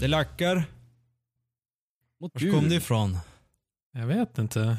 [0.00, 0.64] Det lackar.
[2.20, 3.18] Mot Var kom det ifrån?
[3.92, 4.76] Jag vet inte.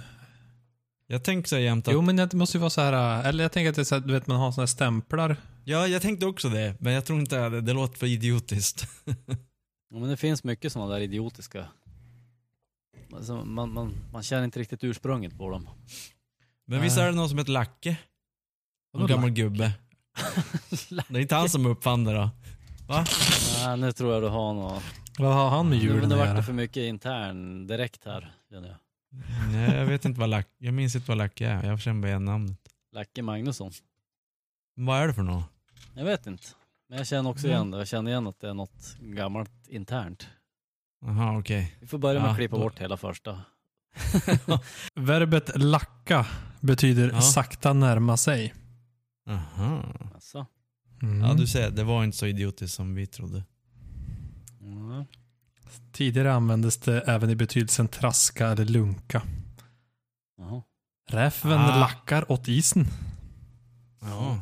[1.08, 1.94] Jag tänker så jämt att...
[1.94, 3.96] Jo, men det måste ju vara så här, eller jag tänker att det är så
[3.96, 5.38] här, du vet, man har såna här stämplar.
[5.63, 6.76] Ja, jag tänkte också det.
[6.80, 7.62] Men jag tror inte det.
[7.62, 8.88] Det låter för idiotiskt.
[9.90, 11.68] Ja, men det finns mycket sådana där idiotiska.
[13.13, 15.70] Alltså, man, man, man känner inte riktigt ursprunget på dem.
[16.67, 17.97] Men visst är det någon som heter Lacke?
[18.97, 19.41] En gammal Lacke?
[19.41, 19.72] gubbe.
[21.09, 22.30] Det är inte han som uppfann det då?
[22.88, 23.05] Va?
[23.66, 24.84] Nej, nu tror jag du har något.
[25.19, 26.43] Vad har han med nu att vart det göra?
[26.43, 28.77] för mycket intern direkt här, känner jag.
[29.51, 30.49] Nej, jag vet inte vad Lacke...
[30.57, 31.63] Jag minns inte vad Lacke är.
[31.67, 32.57] Jag känner bara igen namnet.
[32.91, 33.71] Lacke Magnusson.
[34.75, 35.45] Vad är det för något?
[35.95, 36.43] Jag vet inte.
[36.89, 37.77] Men jag känner också igen det.
[37.77, 40.27] Jag känner igen att det är något gammalt internt.
[41.05, 41.75] Jaha, okej.
[41.79, 43.41] Vi får börja med Ja, att klippa då- bort hela första.
[44.95, 46.25] Verbet lacka
[46.59, 47.21] betyder Ja.
[47.21, 48.53] sakta närma sig.
[49.29, 49.83] Aha.
[50.13, 50.45] Alltså.
[51.02, 51.22] Mm.
[51.22, 51.72] Ja, du ser.
[51.72, 53.44] Det var inte så idiotiskt som vi trodde.
[54.66, 55.05] Mm.
[55.91, 59.22] Tidigare användes det även i betydelsen traska eller lunka.
[60.38, 60.61] Jaha.
[61.09, 61.80] Räven Ah.
[61.80, 62.88] lackar åt isen.
[64.02, 64.41] Ja.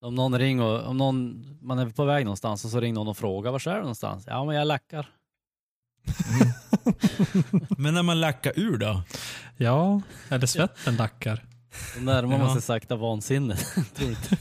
[0.00, 3.16] Om någon ringer, om någon, man är på väg någonstans och så ringer någon och
[3.16, 4.24] frågar var är du någonstans?
[4.26, 5.10] Ja men jag lackar.
[7.78, 9.02] Men när man lackar ur då?
[9.56, 11.44] Ja, eller svetten lackar.
[11.96, 12.52] Då närmar man Ja.
[12.52, 13.56] sig sakta vansinne.
[13.94, 14.36] Tror inte.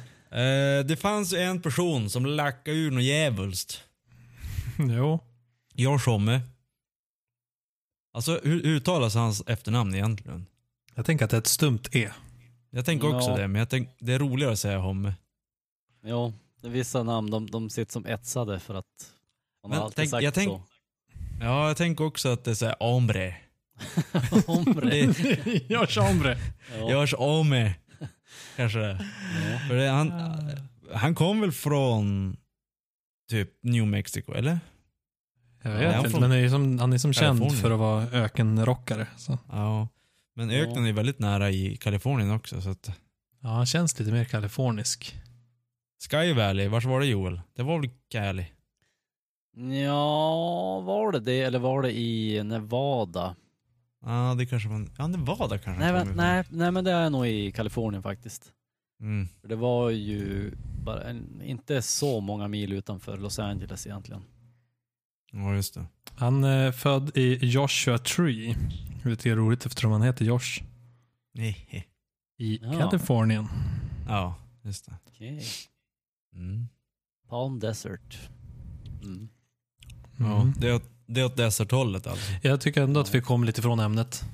[0.36, 3.82] Eh, det fanns ju en person som lackade ur något djävulskt.
[4.78, 5.18] jo.
[5.74, 6.40] Jag Tjomme.
[8.14, 10.46] Alltså hur uttalas hans efternamn egentligen?
[10.94, 12.10] Jag tänker att det är ett stumt E.
[12.70, 13.36] Jag tänker också Ja.
[13.36, 15.14] det, men jag tänk, det är roligare att säga Homme.
[16.04, 18.84] Jo, det är vissa namn de, de sitter som etsade för att
[19.62, 20.62] man Men har alltid tänk- sagt jag tänk- så.
[21.40, 23.36] Ja, jag tänker också att det är såhär ombre.
[24.46, 24.90] Hombre.
[24.90, 25.66] Det.
[25.68, 25.86] Ja.
[26.90, 27.74] görs ome.
[28.56, 28.98] Kanske det.
[29.52, 29.58] Ja.
[29.68, 30.12] För det, han,
[30.94, 32.36] han kom väl från
[33.30, 34.58] typ New Mexico, eller?
[35.62, 37.62] Jag Ja, vet han inte, från men är som, han är som känd Kalifornien.
[37.62, 39.06] för att vara ökenrockare.
[39.16, 39.38] Så.
[39.50, 39.88] Ja.
[40.34, 40.88] Men öknen Ja.
[40.88, 42.90] är väldigt nära i Kalifornien också, så att...
[43.42, 45.16] Ja, han känns lite mer kalifornisk.
[46.10, 47.40] Sky Valley, vars var det Joel?
[47.56, 48.46] Det var väl Cali?
[49.84, 53.36] ja, var det det eller var det i Nevada?
[54.06, 54.88] Ja, det kanske var...
[54.98, 55.80] Ja, det var det kanske.
[55.84, 58.52] Nej, men, nej, nej men det är nog i Kalifornien faktiskt.
[59.00, 59.28] Mm.
[59.40, 60.52] För det var ju
[60.84, 64.22] bara en, inte så många mil utanför Los Angeles egentligen.
[65.32, 65.86] Ja, just det.
[66.14, 68.56] Han är född i Joshua Tree.
[69.04, 70.62] Det är roligt eftersom han heter Josh.
[71.34, 71.88] Nej.
[72.38, 72.78] I Ja.
[72.78, 73.48] Kalifornien.
[74.08, 74.96] Ja, just det.
[75.06, 75.42] Okej.
[76.34, 76.68] Mm.
[77.28, 78.28] Palm Desert.
[79.02, 79.28] Mm.
[80.18, 82.32] Ja, det det är åt deserthållet alltså.
[82.42, 84.24] Jag tycker ändå att vi kom lite från ämnet.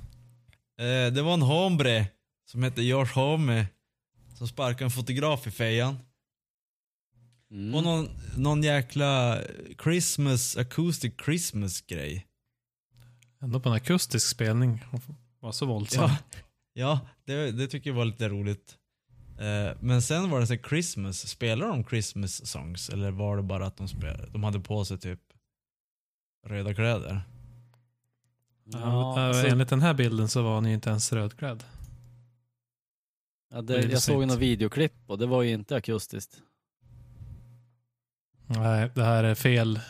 [0.78, 2.06] Eh, det var en hombre
[2.50, 3.66] som hette Josh Homme
[4.34, 5.98] som sparkade en fotograf i fejan.
[7.50, 7.74] Mm.
[7.74, 9.38] Och någon, någon jäkla
[9.82, 12.26] Christmas, acoustic Christmas grej.
[13.42, 14.84] Ändå på en akustisk spelning.
[15.40, 16.10] Var så våldsam.
[16.10, 16.16] Ja,
[16.72, 18.76] ja det, det tycker jag var lite roligt.
[19.38, 22.88] Eh, men sen var det så Christmas, spelar de Christmas songs?
[22.88, 25.20] Eller var det bara att de, spelade, de hade på sig typ
[26.46, 27.22] röda kläder?
[28.64, 31.64] Ja, Ja, äh, så, Enligt den här bilden så var han ju inte ens rödklädd.
[33.50, 36.36] ja, det jag såg något videoklipp och det var ju inte akustiskt.
[38.46, 39.80] Nej, det här är fel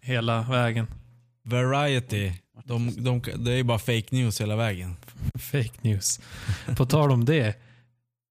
[0.00, 0.86] hela vägen.
[1.42, 2.32] Variety,
[2.64, 4.96] de, de, det är ju bara fake news hela vägen.
[5.38, 6.20] Fake news.
[6.76, 7.56] På tal om det.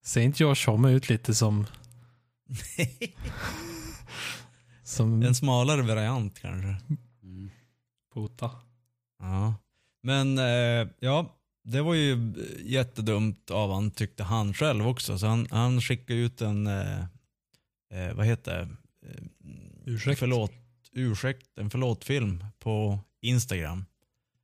[0.05, 1.65] Ser inte Josh Homme ut lite som...
[4.83, 6.75] som en smalare variant kanske.
[8.17, 8.51] Pota.
[9.19, 9.55] Ja.
[10.01, 12.33] Men eh, ja, det var ju
[12.63, 15.19] jättedumt av han tyckte han själv också.
[15.19, 16.99] Så han, han skickade ut en, eh,
[17.91, 18.69] eh, vad heter det?
[19.09, 19.23] Eh,
[19.85, 20.19] Ursäkt.
[20.19, 20.51] Förlåt,
[20.91, 23.85] ursäkt, en förlåtfilm på Instagram.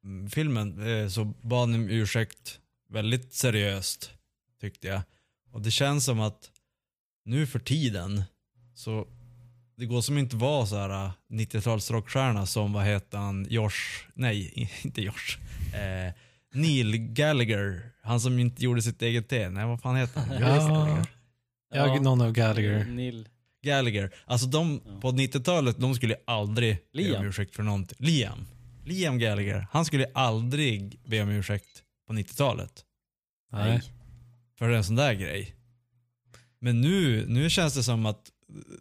[0.03, 2.59] Mm, Filmen eh, så bad han om ursäkt
[2.89, 4.12] väldigt seriöst
[4.62, 5.01] tyckte jag.
[5.51, 6.51] Och det känns som att
[7.25, 8.24] nu för tiden
[8.75, 9.07] så
[9.75, 14.70] det går som inte vara så här 90-tals rockstjärna som vad heter han, Josh, nej
[14.84, 15.38] inte Josh,
[15.75, 16.14] eh,
[16.54, 20.42] Neil Gallagher, han som inte gjorde sitt eget te, nej vad fan heter han?
[20.42, 21.04] Ja.
[21.75, 22.86] Jag, någon av Gallagher.
[22.86, 23.28] Nil.
[23.64, 24.14] Gallagher.
[24.25, 25.00] Alltså de Ja.
[25.02, 27.22] på 90-talet, de skulle aldrig be Liam.
[27.22, 27.98] om ursäkt för någonting.
[28.02, 28.46] Liam.
[28.86, 29.68] Liam Gallagher.
[29.72, 32.72] Han skulle aldrig be om ursäkt på 90-talet.
[33.52, 33.81] Nej.
[34.60, 35.56] För en sån där grej.
[36.60, 38.22] Men nu, nu känns det som att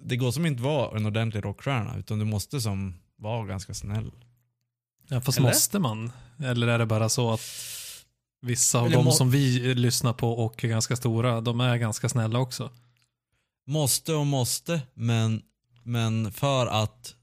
[0.00, 4.10] det går som inte vara en ordentlig rockstjärna, utan du måste som vara ganska snäll.
[5.08, 5.48] Ja, fast Eller?
[5.48, 6.12] måste man?
[6.38, 7.40] Eller är det bara så att
[8.40, 11.76] vissa av Eller de må- som vi lyssnar på och är ganska stora, de är
[11.76, 12.70] ganska snälla också?
[13.66, 15.42] Måste och måste, men
[15.84, 17.14] Men för att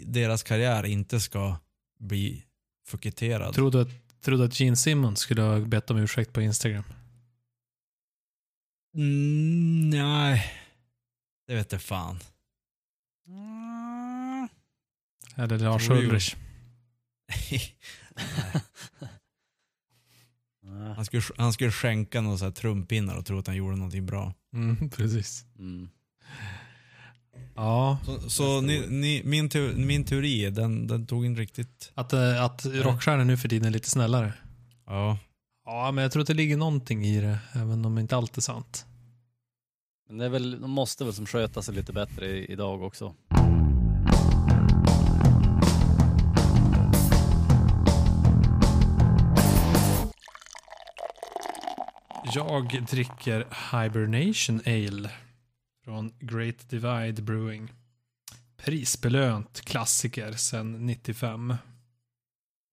[0.00, 1.56] deras karriär inte ska
[1.98, 2.44] bli
[2.86, 3.54] fukiterad.
[3.54, 3.88] Tror du att,
[4.24, 6.84] tror du att Gene Simmons skulle ha bett om ursäkt på Instagram?
[8.94, 10.44] Mm, nej.
[11.50, 12.18] Det vet jag fan.
[15.36, 15.90] Eller Lars?
[15.90, 16.36] Ulrich?
[20.96, 24.06] Han, skulle, han skulle skänka några så här trumpinnar och tro att han gjorde någonting
[24.06, 24.34] bra.
[24.54, 25.44] Mm, precis.
[25.58, 25.88] Mm.
[27.54, 31.92] Ja, Så, så ni, ni, min, teo, min teori, den, den tog in riktigt...
[31.94, 34.32] att, eh, att rockstjärnor nu för tiden är lite snällare.
[34.86, 35.18] Ja.
[35.64, 38.40] Ja, men jag tror att det ligger någonting i det, även om inte allt är
[38.40, 38.86] sant.
[40.10, 43.14] Men det är väl, de måste väl som sköta sig lite bättre i, idag också.
[52.34, 55.10] Jag dricker Hibernation Ale
[55.84, 57.72] från Great Divide Brewing.
[58.56, 61.54] Prisbelönt klassiker sedan 95.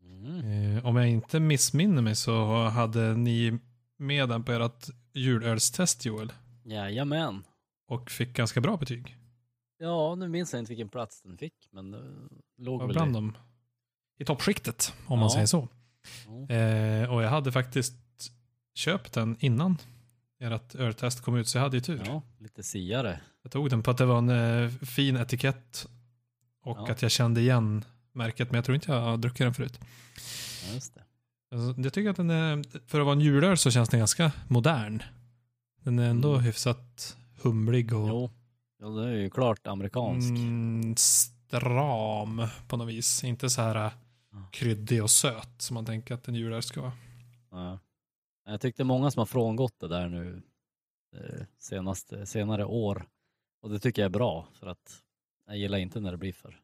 [0.04, 0.78] Mm.
[0.78, 3.60] Eh, om jag inte missminner mig så hade ni
[3.98, 6.32] med den på ert julölstest Joel.
[6.68, 7.44] Jajamän.
[7.88, 9.18] Och fick ganska bra betyg.
[9.78, 12.04] Ja, nu minns jag inte vilken plats den fick, men det
[12.58, 13.38] låg Var väl bland dem
[14.20, 15.34] i toppskiktet, om man Ja.
[15.34, 15.68] säger så.
[16.50, 16.56] Ja.
[16.56, 17.96] Eh, och jag hade faktiskt
[18.74, 19.78] köpt den innan
[20.40, 22.02] ert öltest kom ut, så jag hade ju tur.
[22.06, 23.20] ja, lite siare.
[23.44, 25.88] Jag tog den på att det var en eh, fin etikett
[26.64, 26.92] och Ja.
[26.92, 29.80] att jag kände igen märket, men jag tror inte jag har druckit den förut.
[30.68, 31.04] Ja, just det.
[31.52, 34.32] Alltså, jag tycker att den är, för att vara en julöl så känns den ganska
[34.48, 35.04] modern.
[35.84, 36.44] Den är ändå Mm.
[36.46, 38.30] hyfsat humlig och Jo,
[38.80, 40.30] ja, det är ju klart amerikansk.
[40.30, 43.24] mm, stram på något vis.
[43.24, 43.92] Inte så här
[44.32, 44.50] Ja.
[44.52, 46.92] kryddig och söt som man tänker att en julöl ska vara.
[47.52, 47.80] Ja.
[48.46, 50.42] Jag tyckte många som har frångått det där nu
[51.16, 53.06] eh, senaste, senare år.
[53.62, 55.02] Och det tycker jag är bra för att
[55.48, 56.60] jag gillar inte när det blir för,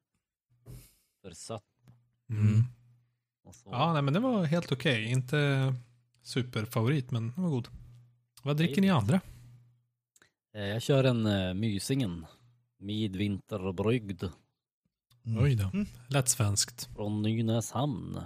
[1.22, 1.64] för sött.
[2.30, 2.64] Mm.
[3.52, 3.70] Så.
[3.72, 5.06] Ja, nej, men den var helt okej.
[5.12, 5.74] Inte
[6.22, 7.68] superfavorit, men den var god.
[8.44, 9.22] Vad dricker ni andra?
[10.54, 12.26] Eh, Jag kör en uh, Mysingen.
[12.80, 14.24] Midvinterbrygd
[15.26, 15.44] Mm.
[15.44, 15.64] Oj då.
[15.74, 15.86] Mm.
[16.10, 16.90] Lätt svenskt.
[16.96, 18.20] från Nynäshamn.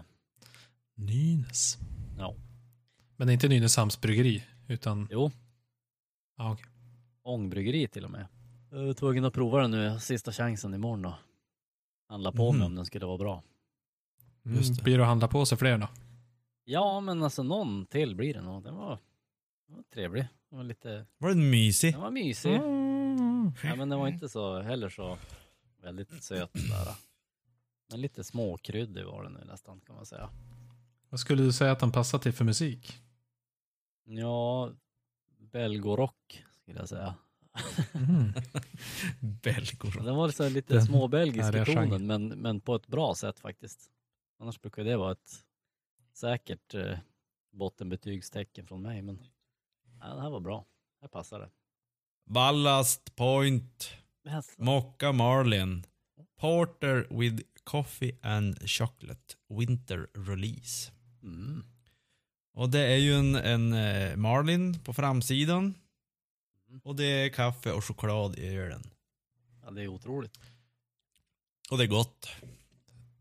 [0.96, 1.78] Nynäs.
[2.18, 2.36] Ja.
[3.16, 5.08] Men det är inte Nynäshamns bryggeri, utan...
[5.12, 5.32] Jo,
[6.38, 6.66] Ja, okej.
[7.24, 8.28] ångbryggeri till och med.
[8.72, 11.16] Jag var tvungen att prova den nu, sista chansen imorgon då.
[12.10, 12.66] Handla på mig Mhm.
[12.66, 13.44] om den skulle vara bra.
[14.46, 14.84] Mm, Just det.
[14.84, 15.88] blir det att handla på sig fler då?
[16.64, 18.64] Ja, men alltså någon till blir det nog.
[18.64, 19.00] Den var,
[19.76, 20.28] var trevlig.
[20.50, 21.94] Den var lite, Var den mysig?
[21.94, 22.56] den var mysig.
[22.56, 23.52] Mm.
[23.64, 25.18] Ja, men den var inte så heller så
[25.82, 26.96] väldigt söt där.
[27.90, 30.30] Men lite småkryddig var den nu nästan kan man säga.
[31.10, 32.98] Vad skulle du säga att den passar till för musik?
[34.04, 34.72] Ja,
[35.40, 37.16] belgorock skulle jag säga.
[37.94, 38.34] Mm.
[39.44, 40.04] Belgor.
[40.04, 43.92] Den var så lite småbelgisk i tonen men, men på ett bra sätt faktiskt.
[44.40, 45.46] Annars brukar det vara ett
[46.14, 46.98] säkert eh,
[47.52, 49.02] bottenbetygstecken från mig.
[49.02, 49.20] Men
[50.02, 50.66] ja, det här var bra.
[51.02, 51.50] Det passade.
[52.30, 53.90] Ballast Point.
[54.28, 54.46] Yes.
[54.58, 55.84] Mocca Marlin.
[56.40, 59.36] Porter with coffee and chocolate.
[59.50, 60.92] Winter release.
[61.24, 61.64] Mm.
[62.54, 65.76] Och det är ju en, en eh, Marlin på framsidan.
[66.70, 66.82] Mm.
[66.84, 68.84] Och det är kaffe och choklad i ölen.
[69.66, 70.40] Ja, det är otroligt.
[71.72, 72.30] Och det är gott.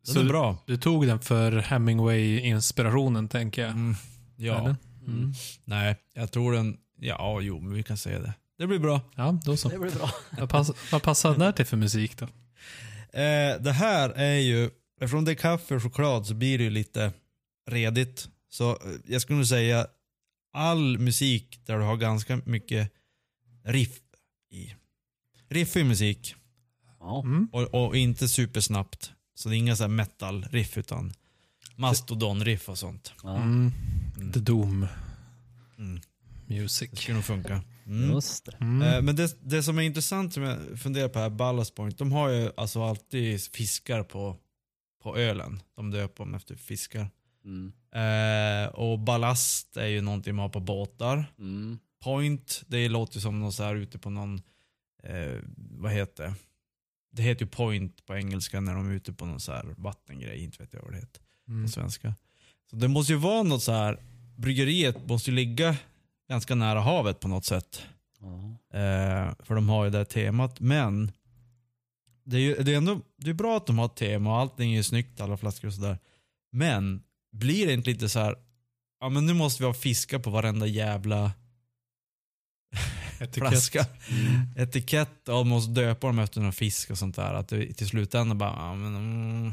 [0.00, 0.56] Det Så är du, bra.
[0.66, 3.70] du tog den för Hemingway-inspirationen, tänker jag.
[3.70, 3.94] Mm.
[4.36, 4.60] Ja.
[4.60, 4.76] Eller?
[5.06, 5.32] Mm.
[5.64, 6.76] Nej, jag tror den...
[6.98, 8.34] Ja, jo, men vi kan säga det.
[8.58, 9.00] Det blir bra.
[9.14, 9.68] Ja, då så.
[9.68, 10.10] Det blir bra.
[10.38, 12.24] Vad, pass, vad passar den där till för musik då?
[13.18, 14.70] Eh, det här är ju,
[15.00, 17.12] eftersom det är kaffe och choklad så blir det ju lite
[17.70, 18.28] redigt.
[18.48, 19.86] Så eh, jag skulle nog säga
[20.52, 22.92] all musik där du har ganska mycket
[23.64, 23.98] riff
[24.50, 24.74] i.
[25.48, 26.34] Riffig musik
[27.00, 27.22] Ja.
[27.22, 27.48] Mm.
[27.52, 29.12] och, och inte supersnabbt.
[29.34, 31.12] Så det är inga så här metal-riff utan
[31.76, 33.12] mastodon-riff och sånt.
[33.22, 33.36] Ja.
[33.36, 33.72] Mm.
[34.16, 34.32] Mm.
[34.32, 34.86] The Doom
[35.78, 36.00] Mm.
[36.46, 36.90] Music.
[36.90, 37.62] Det skulle nog funka.
[37.86, 38.10] Mm.
[38.10, 38.56] Just det.
[38.60, 38.82] Mm.
[38.82, 42.12] Eh, Men det, det som är intressant som jag funderar på här, Ballast Point, de
[42.12, 44.36] har ju alltså alltid fiskar på,
[45.02, 45.60] på ölen.
[45.76, 47.10] De döper dem efter fiskar.
[47.44, 47.72] Mm.
[47.94, 51.32] Eh, och ballast är ju någonting man har på båtar.
[51.38, 51.78] Mm.
[52.02, 54.42] Point, det låter ju som någon så här ute på någon,
[55.02, 56.34] eh, vad heter det?
[57.12, 60.44] Det heter ju point på engelska när de är ute på någon så här vattengrej,
[60.44, 61.64] inte vet jag vad det heter Mm.
[61.64, 62.14] på svenska.
[62.70, 64.00] Så det måste ju vara något så här,
[64.36, 65.76] bryggeriet måste ju ligga
[66.28, 67.82] ganska nära havet på något sätt.
[68.20, 68.78] Ja.
[68.78, 70.60] Eh, för de har ju det temat.
[70.60, 71.12] Men
[72.24, 74.40] det är ju det är ändå det är bra att de har ett tema och
[74.40, 75.98] allting är ju snyggt, alla flaskor och sådär.
[76.52, 78.36] Men blir det inte lite så här,
[79.00, 81.32] ja men nu måste vi ha fiskar på varenda jävla
[83.20, 83.48] Etikett.
[83.48, 83.86] flaska.
[84.08, 84.56] Mm.
[84.56, 87.34] Etikett och måste döpa dem efter någon fisk och sånt där.
[87.34, 88.96] Att det till slutändan bara, ja men...
[88.96, 89.52] Mm,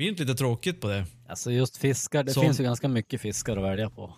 [0.00, 1.06] blir inte lite tråkigt på det?
[1.28, 4.14] Alltså just fiskar, det Som- finns ju ganska mycket fiskar att välja på.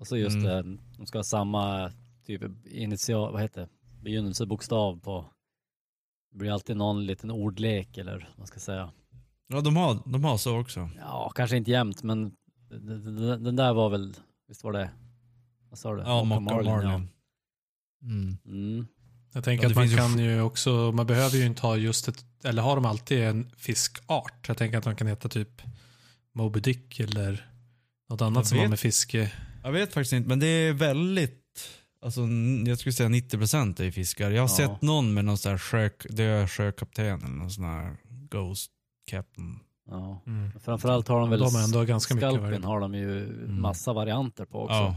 [0.00, 0.44] Och så just Mm.
[0.46, 1.92] det, de ska ha samma
[2.26, 3.68] typ initial, vad heter det,
[4.02, 5.24] begynnelsebokstav på.
[6.30, 8.92] Det blir alltid någon liten ordlek eller vad man ska säga.
[9.46, 10.90] Ja, de har, de har så också.
[10.98, 12.36] Ja, kanske inte jämt men
[13.38, 14.14] den, där var väl,
[14.48, 14.90] visst var det,
[15.70, 16.02] vad sa du?
[16.02, 16.90] Ja, Mocka Marlin, Marlin.
[16.90, 17.08] Mm.
[18.44, 18.50] Ja.
[18.50, 18.86] Mm.
[19.32, 22.08] Jag tänker Ja, det att man kan ju också, man behöver ju inte ha just
[22.08, 24.44] ett, eller har de alltid en fiskart?
[24.48, 25.62] Jag tänker att de kan heta typ
[26.34, 27.46] Moby Dick eller
[28.08, 29.32] något annat Jag som har med fiske.
[29.62, 31.42] Jag vet faktiskt inte, men det är väldigt,
[32.02, 32.20] alltså
[32.66, 34.30] jag skulle säga 90% är fiskar.
[34.30, 34.56] Jag har Ja.
[34.56, 37.96] sett någon med någon sån här sjö, död sjökapten eller någon sån här
[38.30, 38.70] Ghost
[39.10, 39.58] Captain.
[39.90, 40.22] Ja.
[40.26, 40.50] Mm.
[40.64, 42.64] Framförallt har de väl De har ändå ganska mycket skalpen variant.
[42.64, 44.74] har de ju massa varianter på också.
[44.74, 44.96] Ja.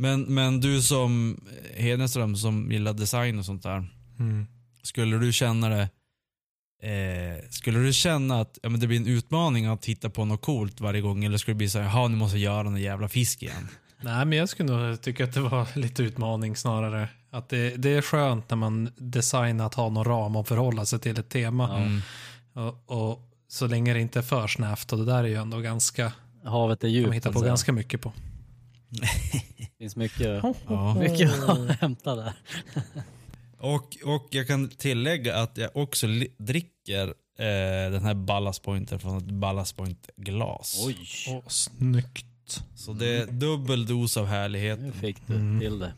[0.00, 1.40] Men, men du som
[1.74, 3.88] Hedenström som gillar design och sånt där.
[4.18, 4.46] Mm.
[4.82, 5.88] Skulle du känna det
[6.82, 10.42] eh, Skulle du känna att ja, men det blir en utmaning att hitta på något
[10.42, 13.08] coolt varje gång eller skulle det bli så här, nu måste jag göra en jävla
[13.08, 13.68] fisk igen?
[14.00, 17.08] Nej, men jag skulle nog tycka att det var lite utmaning snarare.
[17.30, 20.98] Att det, det är skönt när man designar att ha någon ram och förhålla sig
[20.98, 21.78] till ett tema.
[21.78, 22.00] Mm.
[22.52, 25.58] Och, och så länge det inte är för snävt och det där är ju ändå
[25.58, 26.12] ganska,
[26.44, 27.14] Havet är man djupt.
[27.14, 27.48] hittar så på säga.
[27.48, 28.12] ganska mycket på.
[28.90, 30.94] Det finns mycket, Ja.
[31.00, 32.32] mycket att hämta där.
[33.58, 36.06] Och, och jag kan tillägga att jag också
[36.38, 40.82] dricker eh, den här Ballast Pointer från ett Ballast Point glas.
[40.86, 40.96] Oj,
[41.28, 42.26] Åh, snyggt.
[42.74, 44.80] Så det är dubbel dos av härlighet.
[44.80, 45.60] nu fick du Mm.
[45.60, 45.92] till det.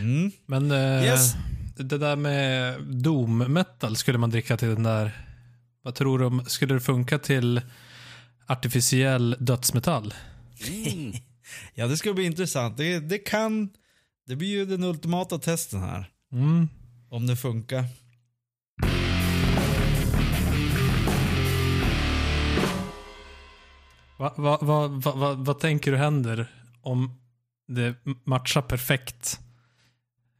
[0.00, 0.30] Mm.
[0.46, 1.32] Men eh, Yes.
[1.76, 5.26] det där med doom metal skulle man dricka till den där.
[5.82, 7.60] Vad tror du om, skulle det funka till
[8.46, 10.14] artificiell dödsmetall?
[10.68, 11.12] Mm.
[11.74, 12.76] Ja det ska bli intressant.
[12.76, 13.70] Det, det kan,
[14.26, 16.10] det blir ju den ultimata testen här.
[16.32, 16.68] Mm.
[17.08, 17.84] Om det funkar.
[24.18, 26.46] Va, va, va, va, va, vad tänker du händer
[26.82, 27.20] om
[27.68, 29.40] det matchar perfekt?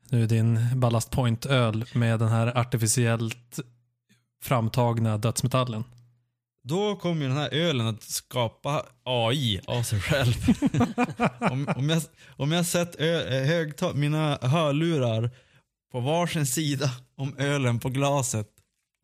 [0.09, 3.61] Nu din Ballast Point-öl med den här artificiellt
[4.43, 5.85] framtagna dödsmetallen.
[6.63, 10.35] Då kommer ju den här ölen att skapa AI av sig själv.
[11.51, 12.03] om, om, jag,
[12.37, 15.31] om jag sett ö, högtal, mina hörlurar
[15.93, 18.49] på varsin sida om ölen på glaset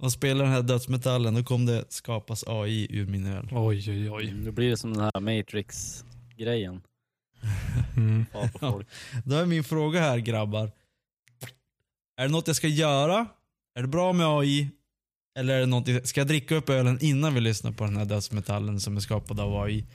[0.02, 3.48] och spelar den här dödsmetallen, då kommer det skapas AI ur min öl.
[3.52, 4.32] Oj, oj, oj.
[4.32, 6.82] Nu blir det som den här Matrix-grejen.
[7.96, 8.26] Mm.
[8.60, 8.88] Folk.
[9.24, 10.72] Då är min fråga här grabbar.
[12.16, 13.26] Är det något jag ska göra?
[13.74, 14.70] Är det bra med AI?
[15.36, 18.04] Eller är det något, ska jag dricka upp ölen innan vi lyssnar på den här
[18.04, 19.86] dödsmetallen som är skapad av AI?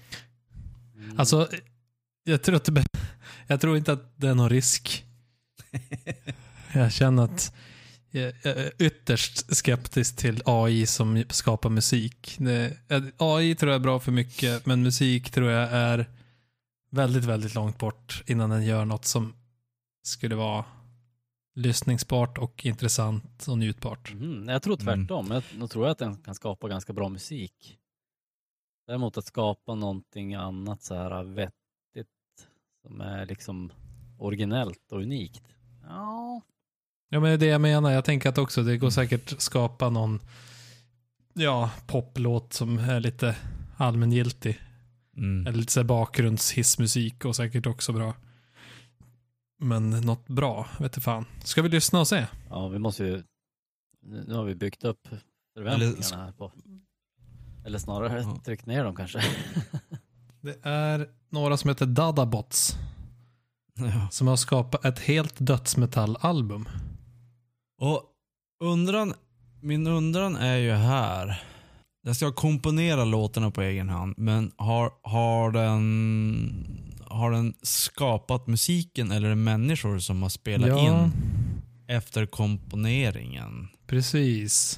[0.95, 1.19] Mm.
[1.19, 1.49] Alltså,
[2.23, 2.85] jag tror, att det,
[3.47, 5.05] jag tror inte att det är någon risk.
[6.73, 7.55] Jag känner att
[8.11, 12.35] jag jag är ytterst skeptisk till AI som skapar musik.
[12.39, 12.77] Det,
[13.17, 16.09] AI tror jag är bra för mycket, men musik tror jag är
[16.91, 19.33] väldigt, väldigt långt bort innan den gör något som
[20.03, 20.65] skulle vara
[21.55, 24.11] lyssningsbart och intressant och njutbart.
[24.11, 24.85] Mm, jag tror Mm.
[25.07, 25.31] tvärtom.
[25.31, 27.77] Jag, jag tror att den kan skapa ganska bra musik.
[28.87, 32.07] Däremot att skapa någonting annat så här vettigt
[32.81, 33.71] som är liksom
[34.19, 35.43] originellt och unikt.
[35.87, 36.41] Ja,
[37.13, 37.91] Ja, men det är det jag menar.
[37.91, 40.19] Jag tänker att också det går säkert skapa någon
[41.33, 43.35] ja, poplåt som är lite
[43.77, 44.59] allmängiltig.
[45.17, 45.47] Mm.
[45.47, 48.13] Eller lite så här bakgrundshissmusik och säkert också bra.
[49.63, 51.25] Men något bra, vet du fan.
[51.43, 52.25] Ska vi lyssna och se?
[52.49, 53.23] ja vi måste ju...
[54.01, 55.07] Nu har vi byggt upp
[55.53, 56.51] förväntningarna här på...
[57.65, 58.39] Eller snarare Ja.
[58.45, 59.21] tryckt ner dem kanske.
[60.41, 62.75] Det är några som heter Dadabots
[63.75, 64.07] Ja.
[64.11, 66.69] som har skapat ett helt dödsmetallalbum.
[67.81, 68.03] Och
[68.63, 69.13] undran,
[69.61, 71.43] min undran är ju här.
[72.03, 79.11] Jag ska komponera låtarna på egen hand, men har, har, den, har den skapat musiken
[79.11, 80.79] eller är det människor som har spelat Ja.
[81.03, 81.11] in
[81.87, 83.67] efter komponeringen?
[83.87, 84.77] Precis.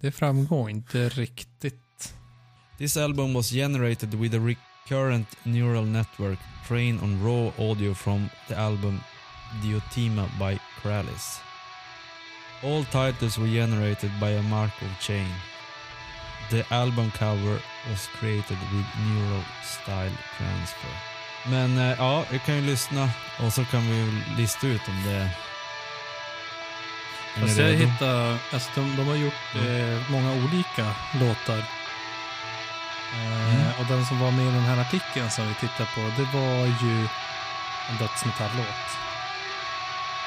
[0.00, 2.14] Det framgår inte riktigt.
[2.78, 6.38] This album was generated with a recurrent neural network
[6.68, 9.00] trained on raw audio from the album
[9.62, 11.40] Diotima by Kralis.
[12.62, 15.28] All titles were generated by a Markov chain.
[16.50, 17.60] The album cover
[17.90, 21.17] was created with neural style transfer.
[21.50, 25.30] Men eh, ja, vi kan ju lyssna och så kan vi lista ut om det
[27.40, 31.58] Fast jag hittade, alltså de, de har gjort eh, många olika låtar.
[31.58, 31.64] Eh,
[33.18, 33.72] Mm.
[33.78, 36.66] Och den som var med i den här artikeln som vi tittade på, det var
[36.66, 37.08] ju
[37.90, 38.86] en dödsmetallåt.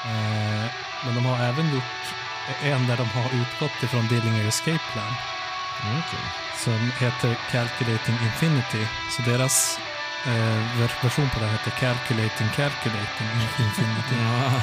[0.06, 0.66] Eh,
[1.06, 2.02] men de har även gjort
[2.62, 5.14] en där de har utgått ifrån Dillinger Escape Plan
[5.80, 6.26] Okej.
[6.58, 8.88] som heter Calculating Infinity.
[9.12, 9.80] Så deras
[10.26, 13.28] eh, ver- version på den heter Calculating Calculating
[13.60, 14.16] Infinity.
[14.22, 14.62] Ja.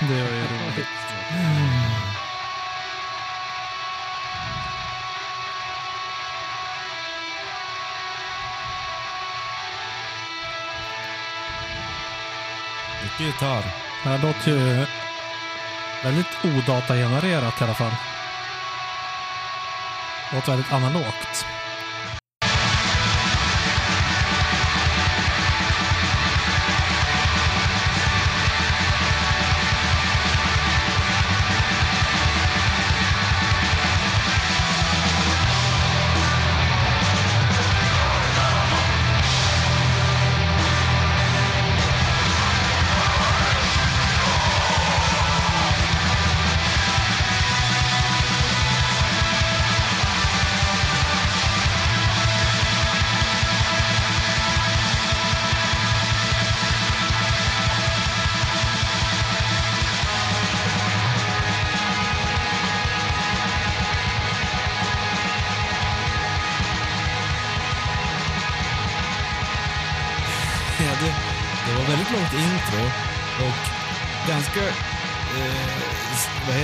[0.08, 0.88] Det var ju roligt.
[13.02, 13.64] Mycket gitarr.
[14.02, 14.86] Det här låter ju
[16.02, 17.94] väldigt odatagenererat i alla fall.
[20.32, 21.46] Låter väldigt analogt.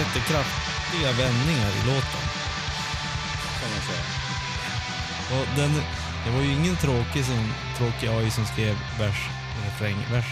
[0.09, 2.25] Heter kraftiga vändningar i låten.
[3.61, 4.05] Kan man säga.
[5.41, 5.71] Och den,
[6.25, 9.29] det var ju ingen tråkig, som, tråkig AI som skrev vers,
[9.65, 10.27] refräng, vers.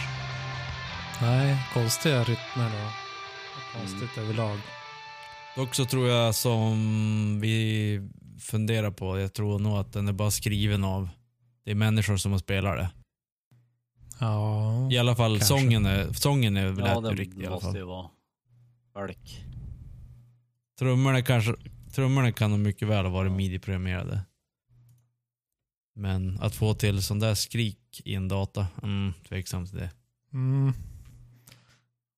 [1.22, 4.58] Nej, konstiga rytmer och konstigt överlag.
[5.56, 8.00] Dock så tror jag som vi
[8.40, 11.08] funderar på, jag tror nog att den är bara skriven av,
[11.64, 12.90] det är människor som har spelat det.
[14.20, 15.46] Ja, I alla fall Kanske.
[15.46, 17.76] sången är, sången är Ja, lät ju det riktig i alla måste fall.
[17.76, 18.08] ju vara
[18.94, 19.45] folk.
[20.78, 21.54] Trummorna kanske,
[21.92, 24.20] trummorna kan nog mycket väl ha varit midi-programmerade.
[25.94, 29.90] Men att få till sån där skrik i en data, mm, tveksamt till det.
[30.32, 30.72] mm.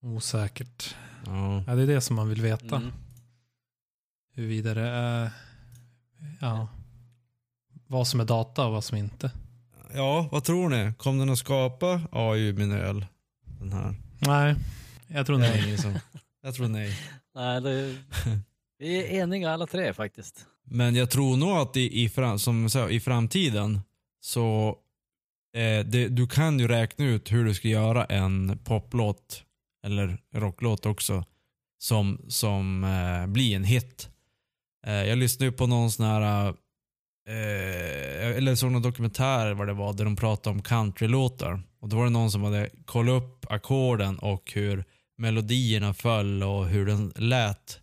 [0.02, 0.96] osäkert.
[1.26, 1.64] Ja.
[1.66, 2.76] Ja, det är det som man vill veta.
[2.76, 2.92] Mm.
[4.34, 5.30] Huruvida det är
[6.40, 6.68] ja,
[7.86, 9.30] vad som är data och vad som inte.
[9.94, 10.92] ja, vad tror ni?
[10.98, 13.06] Kom den att skapa AI min öl?
[13.60, 13.94] Den här?
[14.18, 14.54] Nej,
[15.08, 15.76] jag tror nej.
[16.42, 16.98] jag tror nej.
[17.34, 17.96] Nej, det,
[18.78, 20.46] vi är eniga alla tre faktiskt.
[20.64, 23.80] Men jag tror nog att i, i, fram, som sa, i framtiden
[24.20, 24.76] så
[25.56, 29.44] eh, det, du kan ju räkna ut hur du ska göra en poplåt
[29.86, 31.24] eller rocklåt också
[31.78, 34.08] som, som eh, blir en hit.
[34.86, 36.48] Eh, jag lyssnade ju på någon sån här
[37.28, 41.62] eh, eller såg någon dokumentär vad det var där de pratade om countrylåtar.
[41.80, 44.84] Och då var det någon som hade kollat upp ackorden och hur
[45.18, 47.80] melodierna föll och hur den lät.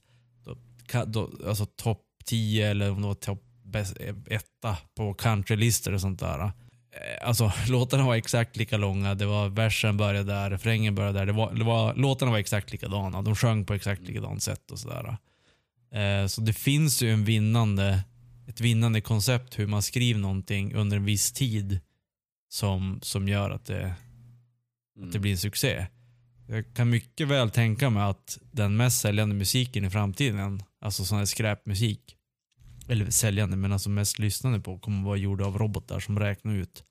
[1.01, 3.43] Alltså topp 10 eller om det var topp
[3.99, 6.39] eh, etta på countrylistor och sånt där.
[6.39, 6.51] Eh,
[7.27, 9.15] Alltså låtarna var exakt lika långa.
[9.15, 11.25] Det var versen började där, refrängen började där.
[11.25, 13.21] Det var, det var, låtarna var exakt likadana.
[13.21, 15.17] De sjöng på exakt likadant sätt och sådär.
[15.93, 18.03] Eh, så det finns ju en vinnande,
[18.47, 21.79] ett vinnande koncept hur man skriver någonting under en viss tid
[22.49, 23.95] som, som gör att det,
[24.97, 25.07] Mm.
[25.07, 25.87] att det blir en succé.
[26.47, 31.17] Jag kan mycket väl tänka mig att den mest säljande musiken i framtiden, alltså sån
[31.17, 32.15] här skräpmusik,
[32.87, 36.83] eller säljande, men alltså mest lyssnande på, kommer vara gjord av robotar som räknar ut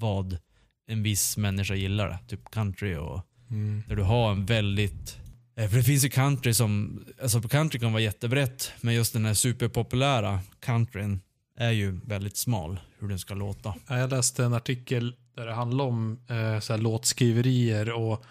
[0.00, 0.38] vad
[0.86, 2.18] en viss människa gillar.
[2.28, 3.82] Typ country och Mm.
[3.88, 5.16] där du har en väldigt
[5.56, 9.24] eh, för det finns ju country som, alltså country kan vara jättebrett, men just den
[9.24, 11.20] här superpopulära countryn
[11.56, 13.74] är ju väldigt smal, hur den ska låta.
[13.88, 18.24] Ja, Jag läste en artikel där det handlar om eh, så låtskriverier och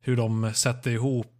[0.00, 1.35] hur de sätter ihop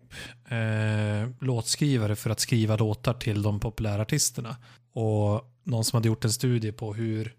[0.48, 4.56] eh, låtskrivare för att skriva låtar till de populära artisterna.
[4.92, 7.34] Och någon som hade gjort en studie på hur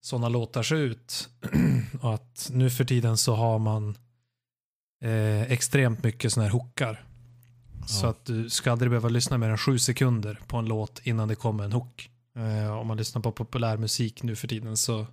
[0.00, 1.28] sådana låtar ser ut.
[2.00, 3.96] och att nu för tiden så har man
[5.04, 7.04] eh, extremt mycket sådana här hookar.
[7.86, 8.10] Så Ja.
[8.10, 11.34] att du ska aldrig behöva lyssna mer än sju sekunder på en låt innan det
[11.34, 12.10] kommer en hook.
[12.36, 15.06] Eh, om man lyssnar på populärmusik nu för tiden så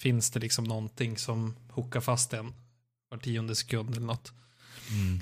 [0.00, 2.54] finns det liksom någonting som hookar fast en
[3.10, 4.32] var tionde sekund eller något.
[4.90, 5.20] Mm.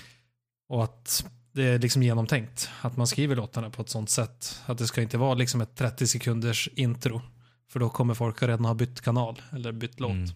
[0.68, 2.70] Och att det är liksom genomtänkt.
[2.80, 4.60] Att man skriver låtarna på ett sånt sätt.
[4.66, 7.22] Att det ska inte vara liksom ett 30 sekunders intro.
[7.68, 10.10] För då kommer folk redan ha bytt kanal eller bytt låt.
[10.10, 10.28] Mm.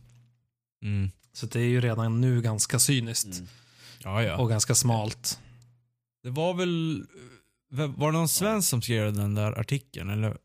[0.82, 1.10] Mm.
[1.32, 3.36] Så det är ju redan nu ganska cyniskt.
[3.38, 3.48] Mm.
[4.04, 4.36] Ja, ja.
[4.36, 5.40] Och ganska smalt.
[6.22, 7.06] Det var väl,
[7.68, 10.10] var det någon svensk som skrev den där artikeln?
[10.10, 10.36] Eller?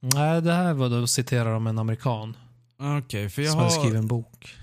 [0.00, 2.36] Nej, det här var då citerar de en amerikan.
[2.78, 4.56] Okej, för jag som hade skrivit har, en bok.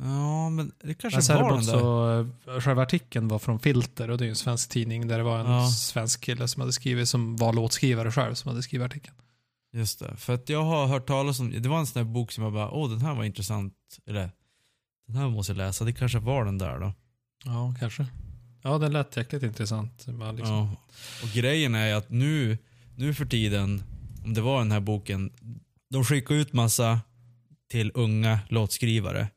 [0.00, 1.74] Ja, men det kanske Men var den där.
[1.76, 5.38] också, själva artikeln var från Filter och det är en svensk tidning där det var
[5.38, 5.68] en Ja.
[5.70, 9.16] svensk kille som hade skrivit, som var låtskrivare själv, som hade skrivit artikeln.
[9.72, 10.16] Just det.
[10.16, 12.52] För att jag har hört talas om, det var en sån där bok som jag
[12.52, 13.74] bara, åh den här var intressant.
[14.06, 14.30] Eller,
[15.06, 15.84] den här måste jag läsa.
[15.84, 16.92] Det kanske var den där då.
[17.44, 18.06] Ja, kanske.
[18.62, 19.92] Ja, den lät jäkligt intressant.
[20.06, 20.46] Liksom.
[20.48, 20.70] Ja.
[21.22, 22.58] Och grejen är att nu,
[22.96, 23.82] nu för tiden,
[24.24, 25.32] om det var den här boken,
[25.90, 27.00] de skickar ut massa
[27.70, 29.28] till unga låtskrivare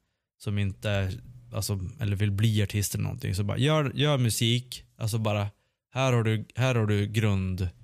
[0.43, 1.11] som inte,
[1.53, 3.35] alltså, eller vill bli artister eller någonting.
[3.35, 5.47] Så bara, gör, gör musik, alltså bara,
[5.93, 7.75] här har du, här har du grundbitet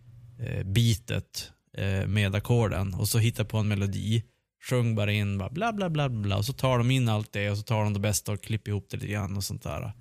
[1.77, 4.23] eh, eh, med ackorden och så hitta på en melodi.
[4.69, 7.49] Sjung bara in bara bla bla bla bla och så tar de in allt det
[7.49, 9.93] och så tar de det bästa och klipper ihop det lite grann och sånt där.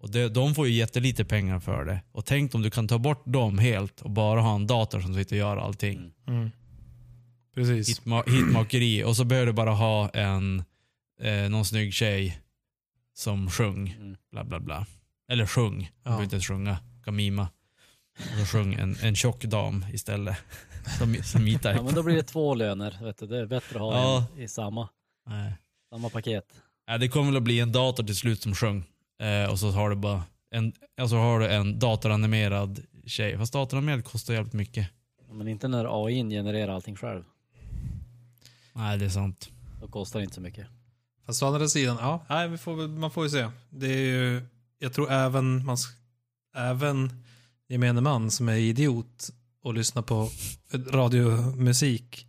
[0.00, 2.00] Och det, de får ju jättelite pengar för det.
[2.12, 5.14] Och tänk om du kan ta bort dem helt och bara ha en dator som
[5.14, 6.12] sitter och gör allting.
[6.26, 6.40] Mm.
[6.40, 6.50] Mm.
[7.54, 7.90] Precis.
[7.90, 9.04] Hitma, hitmakeri.
[9.04, 10.64] Och så behöver du bara ha en,
[11.20, 12.38] eh, någon snygg tjej
[13.14, 13.88] som sjung.
[13.88, 14.16] Mm.
[14.30, 14.86] Bla bla bla.
[15.28, 15.82] Eller sjung.
[15.82, 16.00] Ja.
[16.04, 16.78] behöver inte ens sjunga.
[17.04, 17.48] Kan mima.
[18.18, 20.36] Och så sjung en, en tjock dam istället.
[20.98, 21.46] Som, som.
[21.48, 22.98] Ja, men då blir det två löner.
[23.02, 23.26] Vet du.
[23.26, 24.26] Det är bättre att ha Ja.
[24.36, 24.88] en i samma,
[25.26, 25.52] Nej.
[25.90, 26.44] samma paket.
[26.88, 28.84] Nej, det kommer väl att bli en dator till slut som sjöng.
[29.20, 33.38] Eh, och så har du bara en, alltså har du en datoranimerad tjej.
[33.38, 34.88] Fast datoranimerad kostar jävligt mycket.
[35.30, 37.22] Men inte när AI genererar allting själv.
[38.72, 39.50] Nej, det är sant.
[39.80, 40.66] Då kostar det inte så mycket.
[41.26, 43.48] Fast å andra sidan, ja, nej, vi får, man får ju se.
[43.70, 44.42] Det är ju,
[44.78, 45.76] jag tror även, man,
[46.56, 47.22] även
[47.68, 49.30] gemene man som är idiot
[49.62, 50.30] och lyssnar på
[50.72, 52.26] radiomusik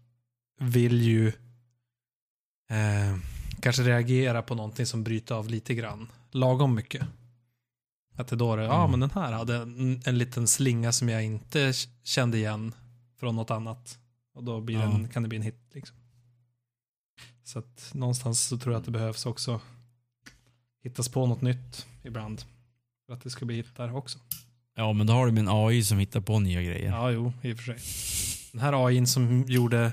[0.59, 1.27] vill ju
[2.69, 3.17] eh,
[3.61, 6.07] kanske reagera på någonting som bryter av lite grann.
[6.31, 7.07] Lagom mycket.
[8.15, 8.91] Att det då är, ja Mm.
[8.91, 12.73] men den här hade en, en liten slinga som jag inte kände igen
[13.19, 13.97] från något annat.
[14.35, 14.81] Och då blir Ja.
[14.81, 15.97] den, kan det bli en hit liksom.
[17.43, 19.61] Så att någonstans så tror jag att det behövs också
[20.83, 22.41] hittas på något nytt ibland.
[23.07, 24.19] För att det ska bli hittar också.
[24.75, 26.89] Ja, men då har du min AI som hittar på nya grejer.
[26.91, 27.79] Ja, jo, i och för sig.
[28.51, 29.91] Den här AIn som gjorde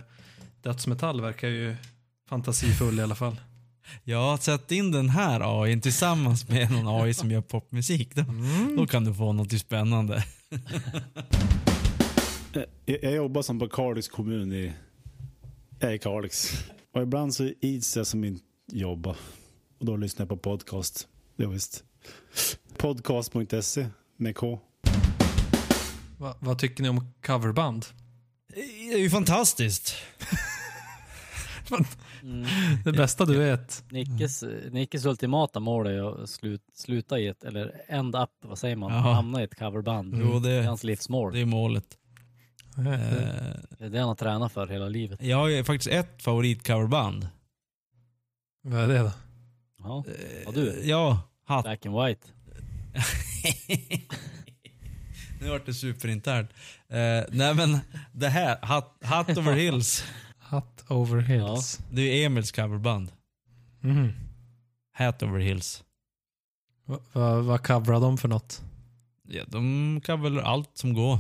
[0.63, 1.77] dödsmetall verkar ju
[2.29, 3.37] fantasifull i alla fall.
[4.05, 8.15] Ja, sätt in den här AI tillsammans med någon AI som gör popmusik.
[8.15, 8.77] Då, Mm.
[8.77, 10.25] då kan du få något spännande.
[12.55, 14.73] Eh, Jag, jag jobbar som på Kalix kommun i,
[15.81, 16.65] jag är i Kalix.
[16.93, 19.17] Och ibland så ids jag som inte jobba.
[19.79, 21.09] Och då lyssnar jag på podcast.
[21.37, 21.85] Ja, visst.
[22.77, 24.61] Podcast.se med K.
[26.19, 27.87] Va, vad tycker ni om coverband?
[28.55, 29.95] Det är ju fantastiskt.
[32.85, 33.85] Det bästa du vet.
[33.91, 38.77] Nickes, Nickes ultimata mål är att slut, sluta i ett, eller end up, vad säger
[38.77, 39.15] man, Jaha.
[39.15, 40.15] hamna i ett coverband.
[40.21, 41.33] Jo, Det är det, hans livsmål.
[41.33, 41.99] det är målet.
[42.79, 45.23] Eh, Eh, Det är det han har tränat för hela livet.
[45.23, 47.29] jag har ju faktiskt ett favoritcoverband.
[48.63, 49.13] Vad är det då?
[49.79, 50.81] Ja, Eh, Ja, du.
[50.85, 51.65] Ja, Hatt.
[51.65, 52.27] black and white.
[55.41, 56.51] nu vart det superinternt.
[56.89, 57.79] Eh, nej men
[58.13, 60.05] det här, Hatt, Hatt over Hills.
[60.51, 61.81] Hut over hills.
[61.91, 63.13] Det är Emils coverband.
[63.81, 64.13] Mhm.
[64.93, 65.85] Hat over Hills.
[66.87, 68.63] Va, va, vad coverar de för något?
[69.29, 71.19] Ja, de coverar allt som går.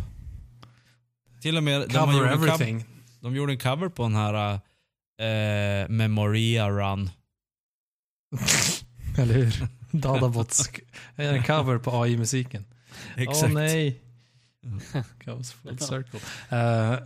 [1.40, 2.84] Till och med de har Cover gjort en cover- everything.
[3.20, 4.52] De gjorde en cover på den här
[5.20, 7.10] eh, Memoria Run.
[9.18, 9.68] Eller hur?
[9.92, 10.70] Dadabots.
[11.16, 12.64] En cover på AI-musiken.
[13.16, 13.44] Exakt.
[13.44, 14.00] Åh nej.
[14.64, 14.80] Mm.
[15.24, 16.20] Goes full circle.
[16.48, 16.98] Eh,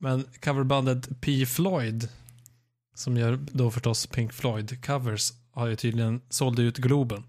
[0.00, 1.46] men coverbandet P.
[1.46, 2.08] Floyd,
[2.94, 7.24] som gör då förstås Pink Floyd covers, har ju tydligen sålt ut Globen.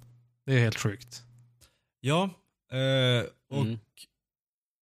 [0.45, 1.23] Det är helt sjukt.
[1.99, 2.23] Ja,
[2.71, 3.79] eh, och Mm.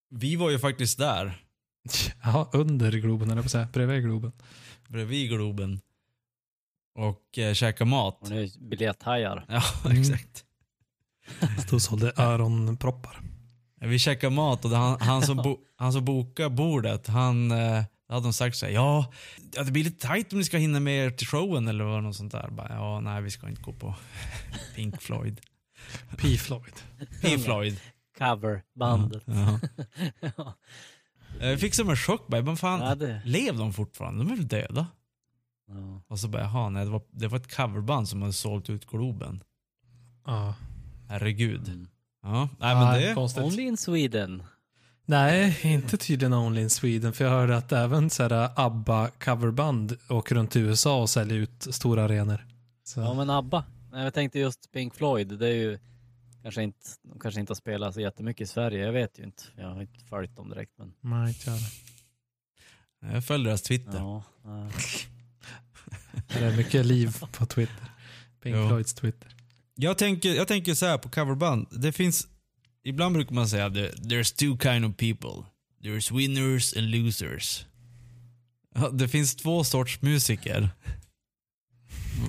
[0.09, 1.41] vi var ju faktiskt där.
[2.23, 3.67] Ja, under Globen, eller på säga.
[3.73, 4.31] Bredvid Globen.
[4.87, 5.81] Bredvid Globen.
[6.95, 8.17] Och eh, käkade mat.
[8.21, 9.45] Och nu biljetthajar.
[9.49, 10.01] Ja, Mm.
[10.01, 10.45] exakt.
[11.65, 13.19] Stod och sålde öronproppar.
[13.81, 17.83] Vi käkade mat och det- han, han, som bo, han som bokade bordet, han eh,
[18.09, 19.11] hade de sagt så här, ja,
[19.53, 22.03] ja, det blir lite tajt om ni ska hinna med er till showen eller vad
[22.03, 22.49] något sånt där.
[22.49, 23.95] Bara, ja, nej, vi ska inte gå på
[24.75, 25.41] Pink Floyd.
[26.17, 26.37] P.
[26.37, 26.73] Floyd.
[27.21, 27.79] Pink Floyd.
[28.17, 29.23] Coverbandet.
[29.25, 29.59] Ja.
[30.37, 30.53] Ja.
[31.39, 33.21] Jag fick som en chock, bara, men fan, Ja, det.
[33.25, 34.23] lever de fortfarande?
[34.23, 34.87] De är väl döda?
[35.67, 36.01] Ja.
[36.07, 38.85] Och så bara, jaha, nej, det var, det var ett coverband som hade sålt ut
[38.87, 39.43] Globen.
[40.25, 40.55] Ja.
[41.09, 41.67] Herregud.
[41.67, 41.87] Mm.
[42.23, 43.13] Ja, nej men det...
[43.13, 43.43] konstigt.
[43.43, 44.43] Only in Sweden.
[45.05, 47.13] Nej, inte tydligen Only in Sweden.
[47.13, 51.37] För jag hörde att även så här ABBA coverband åker runt i USA och säljer
[51.37, 52.45] ut stora arenor.
[52.83, 52.99] Så.
[52.99, 53.63] Ja men ABBA.
[53.91, 55.27] Nej, jag tänkte just Pink Floyd.
[55.39, 55.79] Det är ju
[56.43, 58.85] kanske inte, de kanske inte har spelat så jättemycket i Sverige.
[58.85, 59.43] Jag vet ju inte.
[59.57, 60.71] Jag har inte följt dem direkt.
[60.77, 61.59] Men Nej, inte jag.
[63.13, 63.97] Jag följer deras Twitter.
[63.97, 64.69] ja, nej.
[66.27, 67.91] Det är mycket liv på Twitter.
[68.43, 68.67] Pink Jo.
[68.67, 69.35] Floyds Twitter.
[69.75, 71.67] Jag tänker, jag tänker så här på coverband.
[71.71, 72.27] Det finns,
[72.83, 75.45] ibland brukar man säga att there's two kind of people.
[75.81, 77.65] There's winners and losers.
[78.75, 80.69] Ja, det finns två sorts musiker.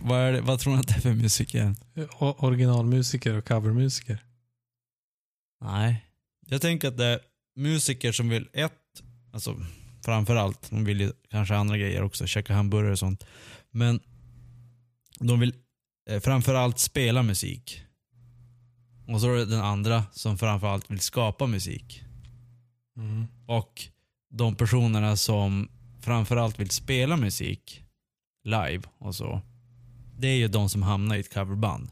[0.03, 1.75] Vad, är det, vad tror ni att det är för musiker?
[2.19, 4.25] O- Originalmusiker och covermusiker.
[5.61, 6.07] Nej.
[6.47, 7.21] Jag tänker att det är
[7.57, 9.57] musiker som vill, ett, alltså
[10.05, 13.27] framförallt, de vill ju kanske andra grejer också, käka hamburgare och sånt.
[13.71, 14.01] Men
[15.21, 15.55] de vill
[16.11, 17.81] eh, framförallt spela musik.
[19.09, 22.05] Och så är det den andra som framförallt vill skapa musik.
[22.97, 23.27] Mm.
[23.47, 23.83] Och
[24.31, 25.69] de personerna som
[26.01, 27.83] framförallt vill spela musik
[28.45, 29.43] live och så.
[30.19, 31.91] Det är ju de som hamnar i ett coverband.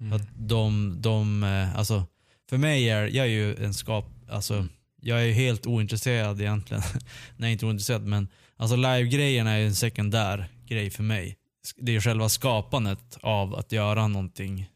[0.00, 0.12] Mm.
[0.12, 2.06] Att de, de, eh, alltså,
[2.48, 4.66] för mig är, jag är ju en skap, alltså,
[5.00, 6.82] jag är ju helt ointresserad egentligen.
[7.36, 11.36] Nej, inte ointresserad, men alltså live-grejen är en sekundär grej för mig.
[11.76, 14.70] Det är ju själva skapandet av att göra någonting.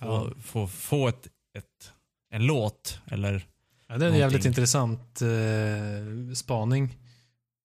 [0.00, 0.06] Ja.
[0.06, 1.92] Och få, få ett, ett,
[2.30, 3.46] en låt, eller
[3.88, 4.50] Ja, det är en jävligt Någonting.
[4.50, 6.98] intressant eh, spaning.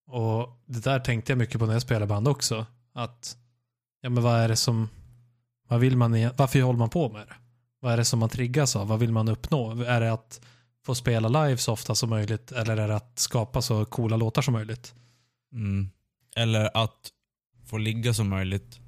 [0.07, 2.65] Och det där tänkte jag mycket på när jag spelade band också.
[2.93, 3.37] Att,
[4.01, 4.89] ja men vad är det som,
[5.67, 7.33] vad vill man, varför håller man på med det?
[7.79, 8.87] Vad är det som man triggas av?
[8.87, 9.83] Vad vill man uppnå?
[9.83, 10.41] Är det att
[10.85, 14.41] få spela live så ofta som möjligt eller är det att skapa så coola låtar
[14.41, 14.93] som möjligt?
[15.53, 15.89] Mm.
[16.35, 17.11] Eller att
[17.65, 18.79] få ligga så möjligt.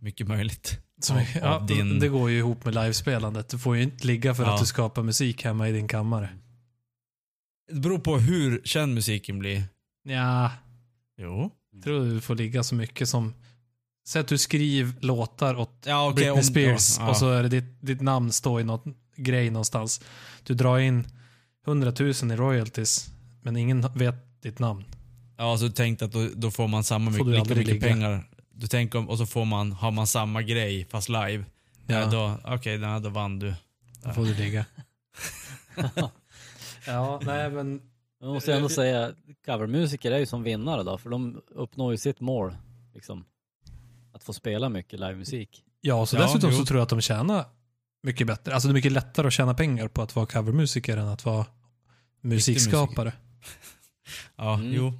[0.00, 0.78] Mycket möjligt.
[1.00, 3.48] Som, ja, din- Det går ju ihop med livespelandet.
[3.48, 4.54] Du får ju inte ligga för Ja.
[4.54, 6.28] att du skapar musik hemma i din kammare.
[7.72, 9.62] Det beror på hur känd musiken blir.
[10.02, 10.52] Ja,
[11.18, 11.50] Jo.
[11.72, 13.34] jag tror du får ligga så mycket som
[14.06, 16.14] Säg att du skriver låtar åt Ja, okej.
[16.14, 18.84] Britney om- Spears ja, och så är det ditt, ditt namn står i något
[19.16, 20.00] grej någonstans.
[20.42, 21.06] Du drar in
[21.66, 23.10] 100 000 i royalties
[23.42, 24.84] men ingen vet ditt namn.
[25.36, 27.72] Ja, så du tänkte att då, då får man samma Får mycket, du lika mycket
[27.74, 27.86] ligga.
[27.94, 28.28] pengar.
[28.50, 31.44] Du tänker om, och så får man, har man samma grej fast live.
[31.86, 31.94] Ja.
[32.00, 32.06] Ja.
[32.10, 33.54] då, okej, okay, då vann du.
[34.04, 34.64] Då får du ligga.
[36.86, 37.80] ja, nej men
[38.20, 39.12] Jag måste ändå säga,
[39.46, 42.56] covermusiker är ju som vinnare då, för de uppnår ju sitt mål.
[42.94, 43.24] Liksom.
[44.26, 45.64] Att få spela mycket livemusik.
[45.80, 46.56] Ja, så Ja, dessutom jo.
[46.58, 47.44] så tror jag att de tjänar
[48.02, 48.54] mycket bättre.
[48.54, 51.46] Alltså det är mycket lättare att tjäna pengar på att vara covermusiker än att vara
[52.20, 53.12] musikskapare.
[54.36, 54.72] Ja, Mm.
[54.74, 54.92] jo.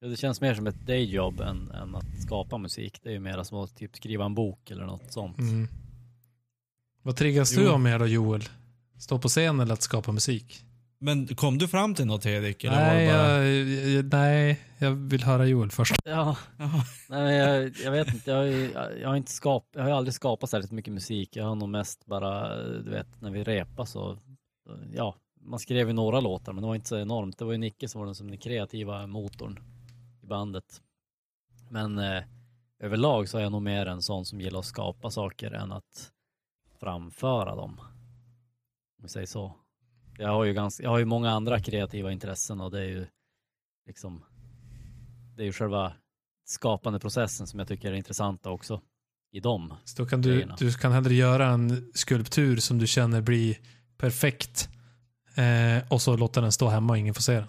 [0.00, 3.00] Ja, Det känns mer som ett dayjob än, än att skapa musik.
[3.02, 5.38] Det är ju mer som att typ skriva en bok eller något sånt.
[5.38, 5.68] Mm.
[7.02, 7.70] Vad triggas du Jo.
[7.70, 8.44] av mer då Joel?
[8.98, 10.64] Stå på scen eller att skapa musik?
[11.04, 12.64] Men kom du fram till något Hedvig?
[12.64, 13.44] Eller var Nej det bara...
[13.44, 15.94] jag, jag, nej, jag vill höra Joel först.
[16.04, 16.36] Ja,
[17.08, 18.30] nej, men jag, jag vet inte.
[18.30, 21.36] Jag har, ju, jag, har inte skap, jag har ju aldrig skapat särskilt mycket musik.
[21.36, 24.18] Jag har nog mest bara, du vet, när vi repade så,
[24.92, 27.38] ja, man skrev ju några låtar men det var inte så enormt.
[27.38, 29.58] Det var ju Nicke som var den, som den kreativa motorn
[30.22, 30.82] i bandet.
[31.70, 32.22] Men eh,
[32.78, 36.12] överlag så är jag nog mer en sån som gillar att skapa saker än att
[36.80, 37.80] framföra dem.
[38.98, 39.52] Om vi säger så.
[40.18, 43.06] Jag har ju, ganska, jag har ju många andra kreativa intressen och det är ju
[43.86, 44.24] liksom
[45.36, 45.92] det är ju själva
[46.44, 48.80] skapande processen som jag tycker är intressanta också
[49.32, 49.74] i dem.
[49.84, 50.56] Så då kan du, Grejerna.
[50.58, 53.58] du kan hellre göra en skulptur som du känner blir
[53.96, 54.68] perfekt
[55.34, 57.48] eh, och så låta den stå hemma och ingen får se den.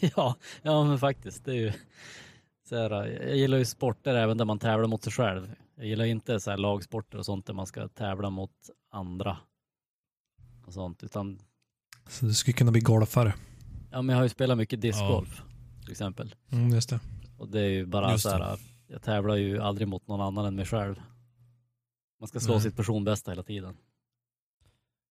[0.16, 1.44] ja, ja, men faktiskt.
[1.44, 1.72] Det är ju
[2.68, 5.54] så här, jag gillar ju sporter även där man tävlar mot sig själv.
[5.76, 9.36] Jag gillar inte så här lagsporter och sånt där man ska tävla mot andra.
[10.66, 11.38] Och sånt, utan
[12.08, 13.34] Så du skulle kunna bli golfare.
[13.90, 15.42] ja, men jag har ju spelat mycket discgolf
[15.82, 16.34] till exempel.
[16.50, 17.00] Mm, just det.
[17.38, 20.44] Och det är ju bara Just så här, jag tävlar ju aldrig mot någon annan
[20.44, 20.94] än mig själv.
[22.20, 22.62] Man ska slå Nej.
[22.62, 23.76] sitt personbästa hela tiden.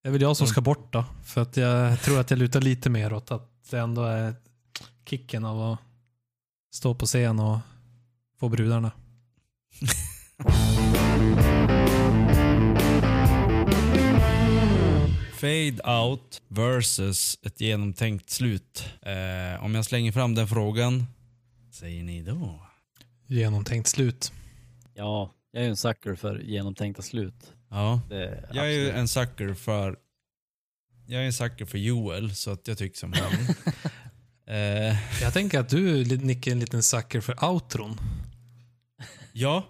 [0.03, 0.51] Det är väl jag som Mm.
[0.51, 1.05] ska bort då.
[1.23, 4.35] För att jag tror att jag lutar lite mer åt att det ändå är
[5.05, 5.79] kicken av att
[6.73, 7.59] stå på scen och
[8.39, 8.91] få brudarna.
[15.41, 18.89] Fade out versus ett genomtänkt slut.
[19.01, 21.05] Eh, om jag slänger fram den frågan,
[21.71, 22.59] säger ni då?
[23.27, 24.31] Genomtänkt slut.
[24.93, 27.53] Ja, jag är ju en sucker för genomtänkta slut.
[27.69, 28.01] Ja.
[28.11, 29.95] Är Jag är ju en sucker för
[31.07, 33.33] jag är en sucker för Joel, så att jag tycker som han.
[34.55, 37.97] eh, Jag tänker att du Nicke är en liten sucker för outron.
[39.33, 39.67] ja,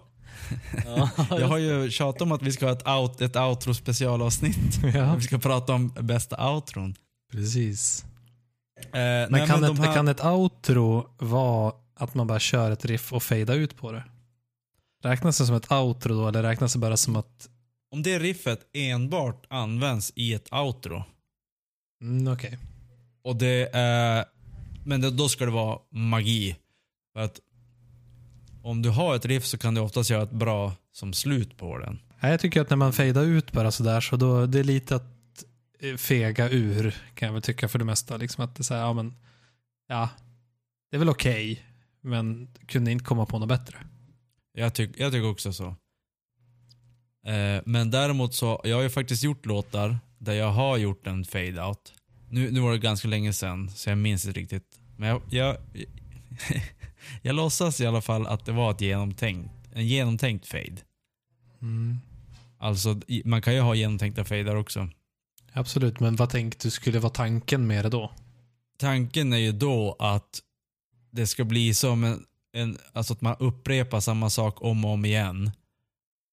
[0.86, 4.80] Ja, jag har ju tjatat om att vi ska ha ett, out, ett outro specialavsnitt.
[4.94, 6.94] Ja, Vi ska prata om bästa outron.
[7.32, 8.04] precis.
[8.82, 12.70] Eh, Men, nej, kan, men ett, här- kan ett outro vara att man bara kör
[12.70, 14.04] ett riff och fejda ut på det?
[15.04, 17.48] Räknas det som ett outro då eller räknas det bara som att,
[17.92, 21.04] Om det riffet enbart används i ett outro,
[22.02, 22.58] mm, okej.
[23.24, 24.24] och det är,
[24.84, 26.56] men det, då ska det vara magi.
[27.12, 27.40] För att
[28.62, 31.78] om du har ett riff så kan du oftast göra ett bra som slut på
[31.78, 31.98] den.
[32.20, 35.44] Jag tycker att när man fejdar ut bara sådär så då det är lite att
[35.80, 38.16] eh, fega ur kan jag väl tycka för det mesta.
[38.16, 39.14] Liksom att det är så här, ja men,
[39.88, 40.08] ja,
[40.90, 41.62] det är väl okej,
[42.00, 43.78] men kunde inte komma på något bättre.
[44.52, 45.66] Jag, tyck, jag tycker också så.
[47.26, 51.24] Eh, men däremot så, jag har ju faktiskt gjort låtar där jag har gjort en
[51.24, 51.92] fade-out.
[52.30, 54.78] Nu, nu var det ganska länge sedan, så jag minns inte riktigt.
[54.96, 55.56] Men jag, jag,
[57.22, 60.76] jag låtsas i alla fall att det var ett genomtänkt, en genomtänkt fade.
[61.62, 61.98] Mm.
[62.58, 64.88] Alltså, man kan ju ha genomtänkta fader också.
[65.52, 68.12] Absolut, men vad tänkte du skulle vara tanken med det då?
[68.78, 70.40] Tanken är ju då att
[71.10, 75.04] det ska bli som en, en alltså att man upprepar samma sak om och om
[75.04, 75.50] igen.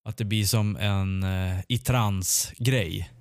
[0.05, 3.12] Att det blir som en eh, i trans-grej.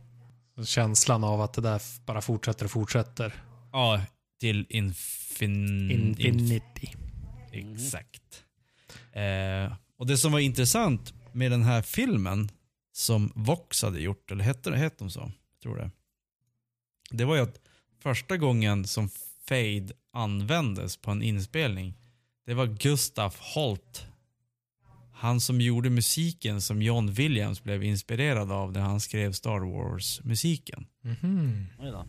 [0.65, 3.43] Känslan av att det där bara fortsätter och fortsätter.
[3.73, 4.01] Ja,
[4.39, 5.91] till infin...
[5.91, 6.87] Infinity.
[7.53, 8.45] inf- exakt.
[9.13, 12.51] Eh, och det som var intressant med den här filmen
[12.93, 15.21] som Vox hade gjort, eller hette, hette de så?
[15.21, 15.91] Jag tror det.
[17.11, 17.61] Det var ju att
[18.03, 19.09] första gången som
[19.49, 21.95] Fade användes på en inspelning,
[22.47, 24.07] det var Gustaf Holt.
[25.13, 30.87] Han som gjorde musiken som John Williams blev inspirerad av när han skrev Star Wars-musiken.
[31.03, 31.67] Mhm.
[31.79, 32.07] Oj då.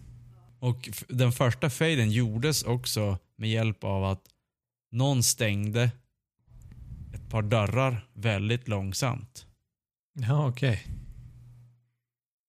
[0.59, 4.21] Och den första faden gjordes också med hjälp av att
[4.91, 5.91] någon stängde
[7.13, 9.45] ett par dörrar väldigt långsamt.
[10.13, 10.83] Ja, okej.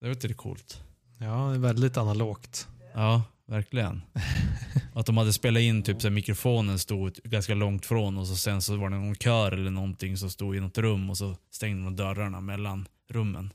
[0.01, 0.83] Det var lite coolt.
[1.19, 2.69] Ja, det är väldigt analogt.
[2.95, 4.03] Ja, verkligen.
[4.95, 8.37] att de hade spelat in typ så här, mikrofonen stod ganska långt från och så
[8.37, 11.37] sen så var det någon kör eller någonting som stod i något rum och så
[11.51, 13.53] stängde de dörrarna mellan rummen.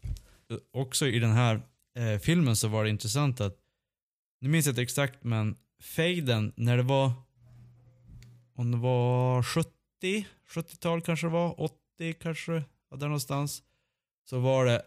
[0.73, 1.61] Också i den här
[1.97, 3.57] eh, filmen så var det intressant att,
[4.45, 5.55] nu minns jag inte exakt men
[5.95, 7.11] faden när det var,
[8.55, 9.69] om det var 70,
[10.49, 12.51] 70-tal kanske det var, 80 kanske,
[12.91, 13.63] ja, där någonstans.
[14.29, 14.81] Så var det,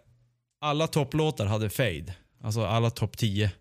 [0.61, 2.15] alla topplåtar hade fade.
[2.41, 3.53] Alltså alla topp 10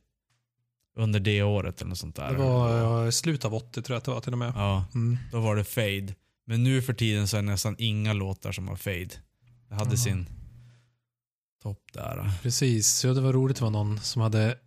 [0.97, 2.31] under det året eller något sånt där.
[2.31, 4.53] Det var ja, slut av 80 tror jag att det var till och med.
[4.55, 5.17] Ja, Mm.
[5.31, 6.15] då var det fade.
[6.45, 9.09] Men nu för tiden så är det nästan inga låtar som har fade.
[9.69, 9.97] Det hade Jaha.
[9.97, 10.25] sin
[11.67, 12.31] topp där.
[12.41, 13.57] Precis, ja, det var roligt.
[13.57, 14.57] Det var någon som hade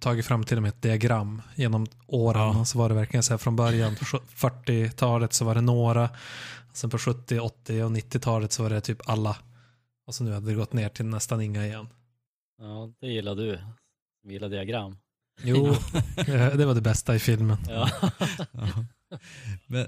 [0.00, 2.56] tagit fram till och med ett diagram genom åren.
[2.56, 2.64] Ja.
[2.64, 6.10] Så var det verkligen så här från början, på 40-talet så var det några.
[6.72, 9.36] Sen på 70, 80 och 90-talet så var det typ alla.
[10.06, 11.88] Och så nu hade det gått ner till nästan inga igen.
[12.58, 13.58] Ja, det gillar du.
[14.22, 14.96] Som gillar diagram.
[15.42, 15.66] Jo,
[16.56, 17.58] det var det bästa i filmen.
[17.68, 17.90] Ja.
[18.52, 18.84] Ja.
[19.66, 19.86] Men,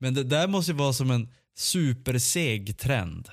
[0.00, 3.28] men det där måste ju vara som en superseg trend.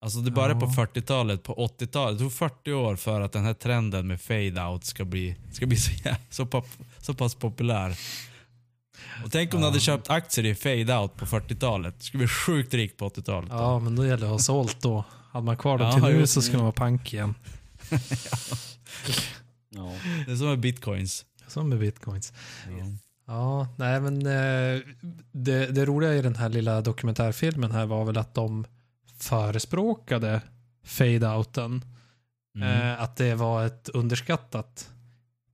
[0.00, 0.60] Alltså det bara Ja.
[0.60, 2.18] på 40-talet, på 80-talet.
[2.18, 5.76] Det tog 40 år för att den här trenden med fade-out ska bli, ska bli
[5.76, 5.90] så,
[6.30, 6.66] så, pop,
[6.98, 7.98] så pass populär.
[9.24, 9.70] Och tänk om du Ja.
[9.70, 11.94] hade köpt aktier i fade-out på 40-talet.
[11.98, 13.48] Du skulle bli sjukt rik på 80-talet.
[13.52, 15.04] Ja, men då gäller det att ha sålt då.
[15.32, 17.34] Hade man kvar dem Ja, till nu så skulle man vara pank igen.
[19.70, 19.92] ja.
[20.26, 21.24] Det är som med bitcoins.
[21.48, 22.32] Som med bitcoins.
[22.68, 22.84] Ja.
[23.26, 24.80] Ja, nej men eh,
[25.32, 28.66] det, det roliga i den här lilla dokumentärfilmen här var väl att de
[29.22, 30.40] förespråkade
[30.84, 31.84] fade-outen.
[32.56, 32.68] Mm.
[32.68, 34.90] Eh, att det var ett underskattat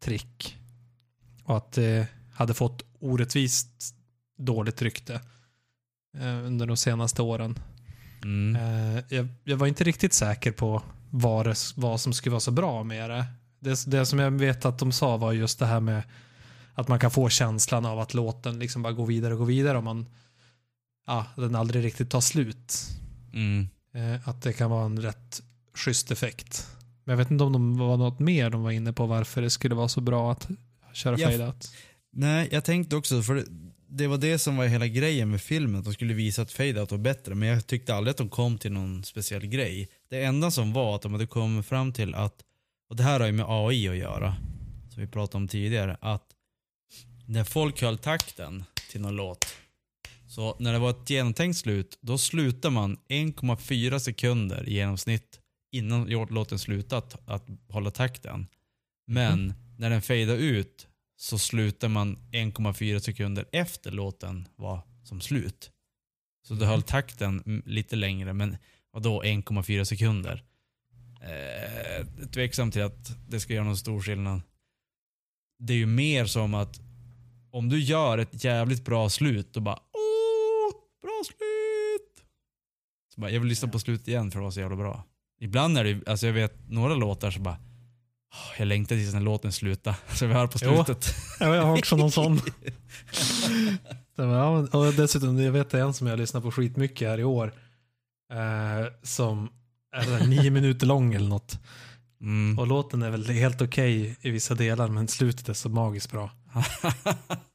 [0.01, 0.57] trick.
[1.45, 3.95] Och att det hade fått orättvist
[4.39, 5.15] dåligt rykte
[6.19, 7.59] eh, under de senaste åren.
[8.25, 8.57] Mm.
[8.57, 12.51] Eh, jag, jag var inte riktigt säker på vad, det, vad som skulle vara så
[12.51, 13.25] bra med det.
[13.61, 13.85] det.
[13.87, 16.03] Det som jag vet att de sa var just det här med
[16.75, 19.79] att man kan få känslan av att låten liksom bara går vidare och går vidare
[19.79, 20.07] om man
[21.07, 22.75] ja, den aldrig riktigt tar slut.
[23.35, 23.69] Mm.
[23.95, 25.43] Eh, att det kan vara en rätt
[25.75, 26.67] schysst effekt.
[27.05, 29.51] Men jag vet inte om de var något mer de var inne på varför det
[29.51, 30.49] skulle vara så bra att
[30.93, 31.73] köra Ja, fade-out.
[32.13, 33.45] Nej, jag tänkte också, för det,
[33.89, 36.91] det var det som var hela grejen med filmen, att de skulle visa att fade-out
[36.91, 37.35] var bättre.
[37.35, 39.89] Men jag tyckte aldrig att de kom till någon speciell grej.
[40.09, 42.35] Det enda som var att de hade kommit fram till att,
[42.89, 44.37] och det här har ju med AI att göra,
[44.91, 46.25] som vi pratade om tidigare, att
[47.27, 49.47] när folk höll takten till någon låt,
[50.35, 55.41] så när det var ett genomtänkt slut, då slutar man 1,4 sekunder i genomsnitt
[55.73, 58.47] innan låten slutat att hålla takten.
[59.07, 65.71] Men när den fejdar ut så slutar man 1,4 sekunder efter låten var som slut.
[66.47, 68.57] Så du höll takten mm, lite längre, men
[68.93, 70.45] vadå 1,4 sekunder?
[71.21, 74.41] Eh, tveksam till att det ska göra någon stor skillnad.
[75.59, 76.81] Det är ju mer som att
[77.51, 79.79] om du gör ett jävligt bra slut, då bara
[81.05, 82.27] bra slut.
[83.15, 85.05] Så bara, jag vill lyssna på slut igen för det var så jävla bra.
[85.41, 87.57] Ibland är det alltså jag vet några låtar så bara
[88.33, 89.95] "Åh, jag längtar tills den låten slutar.
[90.15, 91.15] Så vi hör på slutet.
[91.41, 92.41] Ja, jag har också någon sån.
[94.17, 97.55] Ja, Och dessutom, jag vet en som jag lyssnar på skitmycket här i år.
[98.33, 99.49] Eh, som
[99.97, 101.59] är nio minuter lång eller något.
[102.21, 102.59] Mm.
[102.59, 106.31] Och låten är väl helt okej i vissa delar, men slutet är så magiskt bra.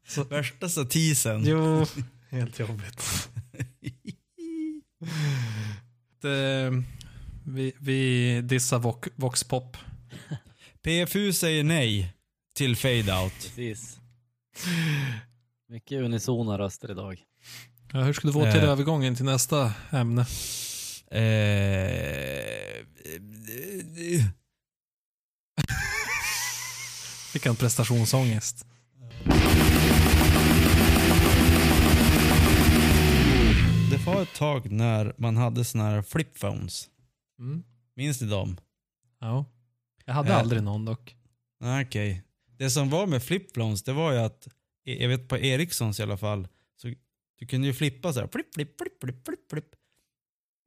[0.07, 1.43] Så- Värsta satisen.
[1.45, 1.85] Jo,
[2.29, 3.29] helt jobbigt.
[6.21, 6.83] Det,
[7.45, 9.77] vi, vi dissar Vox, Voxpop.
[10.83, 12.13] PFU säger nej
[12.55, 13.33] till fade out.
[13.33, 13.97] Precis.
[15.69, 17.19] Mycket unisona röster idag.
[17.93, 18.69] Ja, hur skulle du få till Eh.
[18.69, 20.21] övergången till nästa ämne?
[21.11, 22.83] Eh,
[27.33, 28.65] Fick han prestationsångest?
[34.15, 36.89] var ett tag när man hade såna här flip phones.
[37.39, 37.63] Mm.
[37.95, 38.57] Minns ni dem?
[39.19, 39.45] Ja.
[40.05, 40.37] Jag hade Eh.
[40.37, 41.15] aldrig någon dock.
[41.85, 42.23] Okej.
[42.57, 44.47] Det som var med flip phones, det var ju att,
[44.83, 46.47] jag vet på Ericssons i alla fall,
[46.81, 46.93] så
[47.39, 49.65] du kunde ju flippa så här, flipp, flipp, flipp, flipp, flipp, flipp.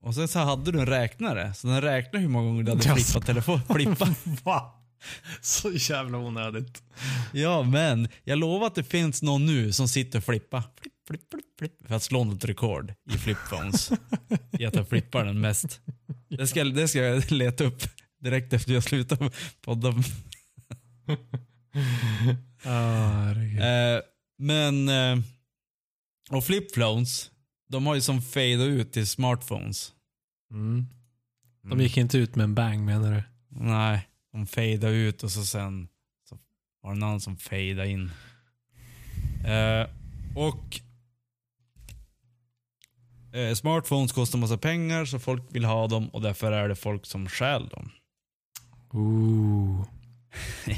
[0.02, 2.84] Och sen så hade du en räknare, så den räknade hur många gånger du hade
[2.88, 3.04] Jaså.
[3.04, 3.60] flippat telefon.
[3.74, 4.14] Flippa.
[4.44, 4.78] Va?
[5.40, 6.82] Så jävla onödigt.
[7.32, 10.62] Ja, men jag lovar att det finns någon nu som sitter och flippar.
[10.80, 13.92] Flipp, flipp, flipp, flipp, för att slå något rekord i flip phones.
[14.58, 15.80] I att jag flippar den mest.
[16.28, 17.82] Det ska, det ska jag leta upp
[18.20, 19.94] direkt efter jag slutar podda.
[22.64, 23.30] Ah.
[23.30, 24.00] Eh,
[24.38, 25.18] men, eh,
[26.30, 27.30] och flip-phones,
[27.68, 29.92] de har ju som fade ut till smartphones.
[30.50, 30.86] Mm.
[31.62, 33.22] De gick inte ut med en bang menar du?
[33.48, 35.88] Nej, de fadar ut och så sen
[36.28, 36.38] så
[36.82, 38.10] var det någon som fadade in.
[39.44, 39.86] Eh,
[40.36, 40.80] och
[43.32, 47.06] eh, smartphones kostar massa pengar så folk vill ha dem och därför är det folk
[47.06, 47.90] som stjäl dem.
[48.92, 49.86] Ooh.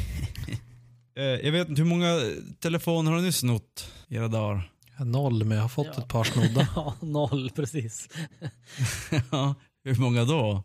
[1.16, 2.20] Eh, jag vet inte, hur många
[2.60, 4.70] telefoner har ni snott i era dagar?
[4.98, 6.02] Noll, men jag har fått Ja.
[6.02, 6.68] ett par snodda.
[6.76, 8.08] Ja, noll precis.
[9.30, 10.62] Ja, hur många då?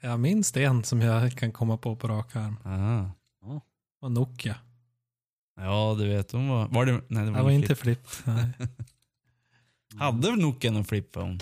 [0.00, 2.56] Jag minns det en som jag kan komma på på rak arm.
[2.64, 3.10] Aha.
[4.00, 4.56] Och Nokia.
[5.60, 6.68] Ja, du vet, de var...
[6.68, 6.92] Var det...
[7.08, 8.06] Nej, det var, Det var inte flip.
[8.08, 8.26] flipp.
[8.26, 8.48] Nej.
[9.96, 11.40] Hade Nokia någon flip-phone?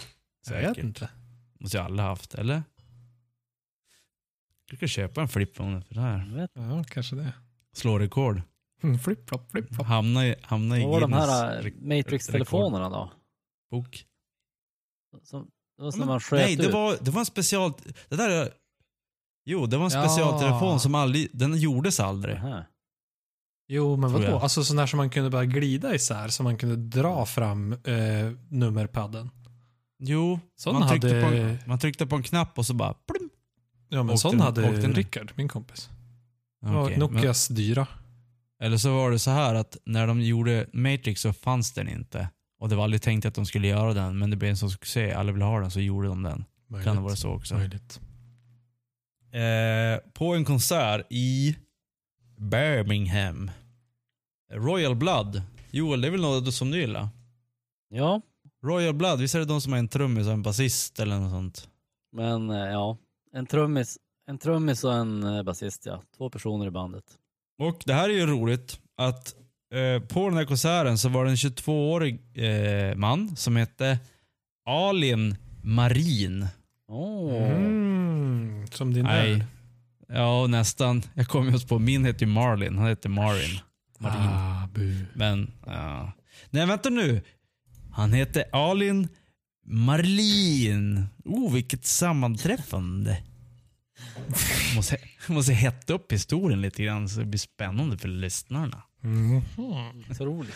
[0.50, 1.08] Jag vet inte.
[1.60, 2.62] Måste ju alla haft, eller?
[4.70, 6.18] Du kan köpa en flip-phone för det här.
[6.30, 6.50] Jag vet.
[6.54, 7.32] Ja, kanske det.
[7.72, 8.42] Slå rekord.
[8.82, 9.86] Mm, Flipp, flopp, flipp, flopp.
[9.86, 13.10] Hamna i, hamna i Vad var de här re- Matrix-telefonerna då?
[13.70, 14.06] rekordbok.
[15.22, 15.42] Som,
[15.76, 16.72] det var Ja, som men- man sköt Nej, det ut.
[16.72, 17.72] var, det var en special...
[18.08, 18.52] Det där är...
[19.44, 20.08] Jo, det var en Ja.
[20.08, 21.28] specialtelefon som aldrig...
[21.32, 22.36] Den gjordes aldrig.
[22.36, 22.64] Aha.
[23.68, 24.38] Jo, men vadå?
[24.38, 28.30] Alltså sån där som man kunde bara glida isär, så man kunde dra fram eh,
[28.48, 29.30] nummerpadden.
[29.98, 32.92] Jo, Sån man tryckte, hade- på en, man tryckte på en knapp och så bara...
[32.94, 33.30] Plum.
[33.88, 34.94] Ja, men Åkte sån hade åkte den?
[34.94, 35.88] Rickard, min kompis.
[36.60, 37.86] Var Okej, men- Nokias dyra.
[38.60, 42.28] Eller så var det så här att när de gjorde Matrix så fanns den inte.
[42.60, 44.70] Och det var aldrig tänkt att de skulle göra den, men det blev en sån
[44.70, 45.12] succé.
[45.12, 46.44] Alla ville ha den, så gjorde de den.
[46.84, 47.54] Kan det vara så också.
[47.54, 48.00] Möjligt.
[49.32, 51.56] Eh, på en konsert i
[52.36, 53.50] Birmingham.
[54.52, 55.42] Royal Blood.
[55.70, 57.08] Joel, det är väl något som du gillar?
[57.88, 58.20] Ja,
[58.64, 61.30] Royal Blood, visst är det de som är en trummis och en basist eller något
[61.30, 61.68] sånt?
[62.16, 62.96] men eh, ja.
[63.32, 66.02] En trummis, en trummis och en eh, basist ja.
[66.16, 67.04] Två personer i bandet.
[67.58, 69.34] Och det här är ju roligt att
[69.74, 73.98] eh, på den här konserten så var det en 22-årig eh, man som hette
[74.64, 76.46] Alin Marin.
[76.88, 77.42] Åh.
[77.42, 79.44] Mm, som din Nej.
[80.08, 81.02] Ja, nästan.
[81.14, 82.78] Jag kom just på, min heter ju Marlin.
[82.78, 83.58] Han heter Marin.
[83.98, 84.28] Marin.
[84.28, 85.04] Ah, bu.
[85.14, 86.12] Men, ja.
[86.50, 87.22] Nej vänta nu.
[87.92, 89.08] Han heter Alin
[89.66, 91.06] Marlin.
[91.24, 93.22] Oh, vilket sammanträffande.
[94.76, 94.98] måste,
[95.28, 98.82] måste hetta upp historien lite grann så det blir spännande för lyssnarna.
[99.04, 99.42] Mm.
[100.16, 100.54] Så roligt.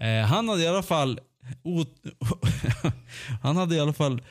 [0.00, 1.20] Eh, han hade i alla fall
[3.42, 4.22] Han hade i alla fall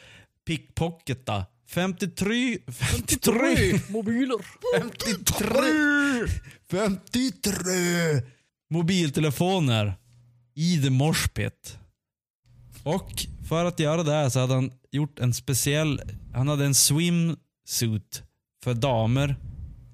[0.46, 4.38] pickpocketa 53 53 Mobiler.
[4.80, 6.42] 53
[6.72, 8.22] 53
[8.70, 9.94] mobiltelefoner
[10.56, 11.78] i the mosh pit.
[12.84, 16.02] Och för att göra det här så hade han gjort en speciell,
[16.34, 18.24] han hade en swimsuit
[18.64, 19.36] för damer.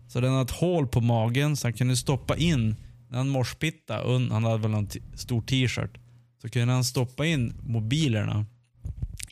[0.07, 2.75] Så den hade ett hål på magen så han kunde stoppa in,
[3.09, 5.97] när han morspittade, han hade väl en stor t-shirt.
[6.41, 8.45] Så kunde han stoppa in mobilerna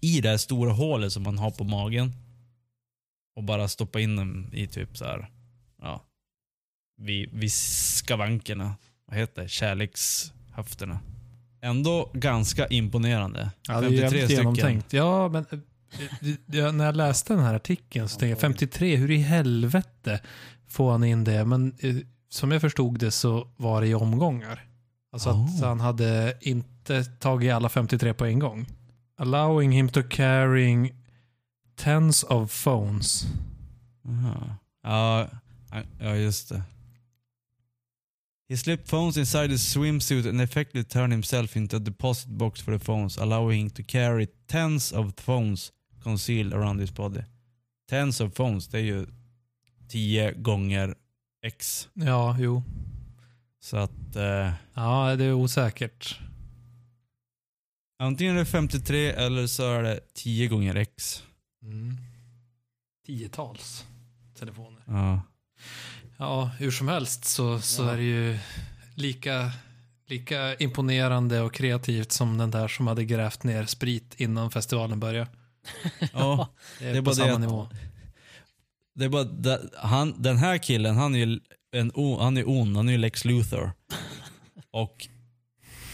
[0.01, 2.13] i det här stora hålet som man har på magen.
[3.39, 5.29] Och bara stoppa in dem i typ så här,
[5.81, 6.03] ja,
[6.97, 8.75] vid, vid skavankerna.
[9.05, 9.47] Vad heter det?
[9.49, 10.99] Kärlekshöfterna.
[11.61, 13.51] Ändå ganska imponerande.
[13.67, 14.37] Ja, det är jävligt stycken.
[14.37, 14.93] genomtänkt.
[14.93, 15.59] Ja, men eh,
[16.45, 20.21] ja, när jag läste den här artikeln så tänkte jag 53, hur i helvete
[20.67, 21.45] får han in det?
[21.45, 21.95] Men eh,
[22.29, 24.65] som jag förstod det så var det i omgångar.
[25.11, 25.63] Alltså att Oh.
[25.63, 28.65] han hade inte tagit alla 53 på en gång.
[29.17, 30.91] Allowing him to carrying
[31.80, 33.25] tens of phones.
[34.07, 34.55] Aha.
[34.84, 35.30] Ja,
[35.99, 36.63] ja, just det.
[38.49, 42.71] He slipped phones inside his swimsuit and effectively turned himself into a deposit box for
[42.77, 45.71] the phones, allowing him to carry tens of phones
[46.03, 47.21] concealed around his body.
[47.89, 49.05] Tens of phones, det är ju
[49.88, 50.95] 10 gånger
[51.43, 51.89] X.
[51.93, 52.63] Ja, jo.
[53.59, 56.19] Så att eh, Ja, det är osäkert.
[57.99, 61.23] antingen är det 53 eller så är det 10 gånger X.
[61.64, 61.97] Mm.
[63.05, 63.86] Tiotals
[64.39, 64.82] telefoner.
[64.88, 65.22] Ja.
[66.18, 67.91] Ja, hur som helst så, så Ja.
[67.91, 68.38] är det ju
[68.95, 69.51] lika,
[70.07, 75.30] lika imponerande och kreativt som den där som hade grävt ner sprit innan festivalen började.
[76.14, 76.49] ja.
[76.80, 77.70] Det är, Det är på det samma att- nivå.
[78.95, 81.39] Det är bara, det- han, den här killen, han är ju
[81.72, 83.72] en, han är ond, han är ju Lex Luthor.
[84.72, 85.07] Och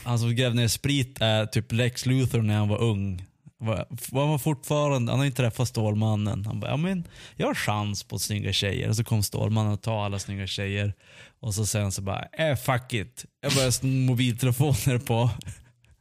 [0.04, 3.26] han som grävde ner sprit är typ Lex Luthor när han var ung.
[3.60, 6.46] Han var fortfarande, han har inte träffat Stålmannen.
[6.46, 8.90] Han bara, ja men jag har chans på snygga tjejer.
[8.90, 10.94] Och så kom Stålmannen och tar alla snygga tjejer.
[11.40, 13.26] Och så sen så bara, äh fuck it.
[13.42, 15.30] Jag börjar sno mobiltelefoner på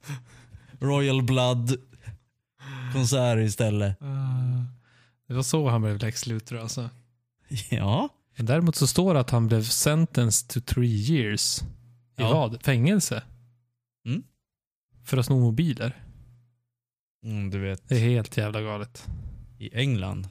[0.80, 1.76] Royal Blood
[2.92, 4.00] konserter istället.
[4.02, 4.62] Eh,
[5.28, 6.90] Det var så han blev Lex Luthor alltså.
[7.70, 8.08] Ja.
[8.36, 11.62] Men däremot så står det att han blev sentenced to three years.
[11.62, 11.64] I
[12.16, 12.32] Ja.
[12.34, 12.62] vad?
[12.62, 13.22] Fängelse?
[14.06, 14.22] Mm.
[15.04, 16.03] För att sno mobiler.
[17.24, 17.88] Mm, du vet.
[17.88, 19.06] Det är helt jävla galet.
[19.58, 20.28] i England.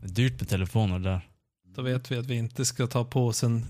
[0.00, 1.28] Det är dyrt med telefoner där.
[1.64, 3.66] Då vet vi att vi inte ska ta på oss en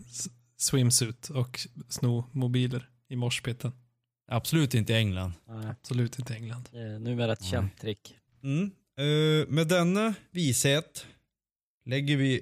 [0.57, 3.73] swimsuit och sno mobiler i morspitten.
[4.31, 5.33] Absolut inte i England.
[5.47, 6.69] Nej, Absolut inte England.
[6.73, 7.51] det är numera ett Nej.
[7.51, 8.15] känt trick.
[8.43, 8.71] Mm.
[8.99, 11.07] Eh, med denna vishet
[11.85, 12.41] lägger vi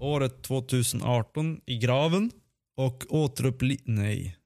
[0.00, 2.30] året 2018 i graven
[2.76, 3.80] och återuppliv...
[3.84, 4.36] Nej.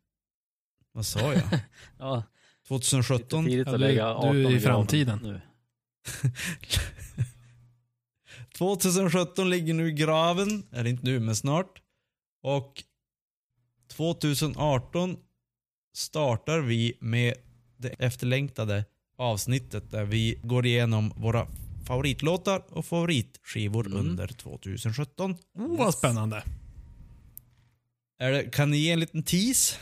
[0.92, 1.42] Vad sa jag?
[1.98, 2.22] Ja,
[2.68, 3.44] 2017.
[3.44, 5.18] tidigt Ja, att du- är 18 i framtiden.
[5.22, 5.40] Nu.
[8.58, 10.62] 2017 ligger nu i graven.
[10.72, 11.82] Eller inte nu, men snart.
[12.42, 12.82] Och
[13.92, 15.16] 2018
[15.96, 17.34] startar vi med
[17.76, 18.84] det efterlängtade
[19.18, 21.46] avsnittet där vi går igenom våra
[21.86, 23.98] favoritlåtar och favoritskivor Mm.
[23.98, 25.36] under 2017.
[25.54, 26.44] Oh, vad spännande.
[28.18, 29.76] Är det, kan ni ge en liten tease?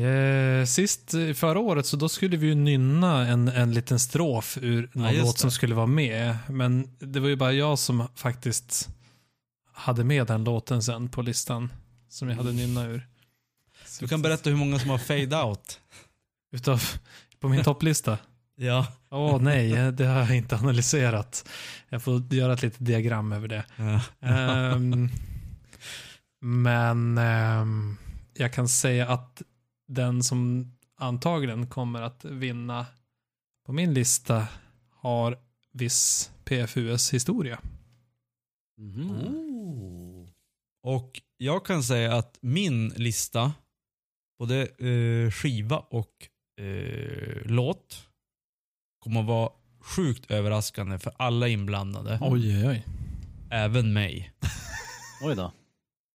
[0.00, 4.58] Eh, sist eh, förra året så då skulle vi ju nynna en, en liten strof
[4.62, 6.36] ur någon just låt som skulle vara med.
[6.48, 8.88] Men det var ju bara jag som faktiskt
[9.72, 11.72] hade med den låten sen på listan.
[12.08, 13.06] Som jag hade nynna ur.
[14.00, 15.80] Du kan berätta hur många som har fade out.
[16.52, 16.82] Utav,
[17.40, 18.18] på min topplista.
[18.62, 18.86] Ja.
[19.10, 21.48] Åh nej, det har jag inte analyserat.
[21.88, 23.64] Jag får göra ett litet diagram över det.
[23.76, 24.00] ja.
[24.20, 25.08] Ehm,
[26.40, 27.96] men ehm,
[28.34, 29.42] jag kan säga att
[29.90, 32.86] den som antagligen kommer att vinna
[33.66, 34.48] på min lista
[34.90, 35.38] har
[35.72, 37.58] viss PFUS historia.
[38.78, 40.28] Oh.
[40.82, 43.52] Och jag kan säga att min lista,
[44.38, 46.28] både eh, skiva och
[46.64, 48.08] eh, låt,
[48.98, 52.18] kommer att vara sjukt överraskande för alla inblandade.
[52.22, 52.86] Oj, oj, oj.
[53.50, 54.32] Även mig.
[55.22, 55.52] Oj då.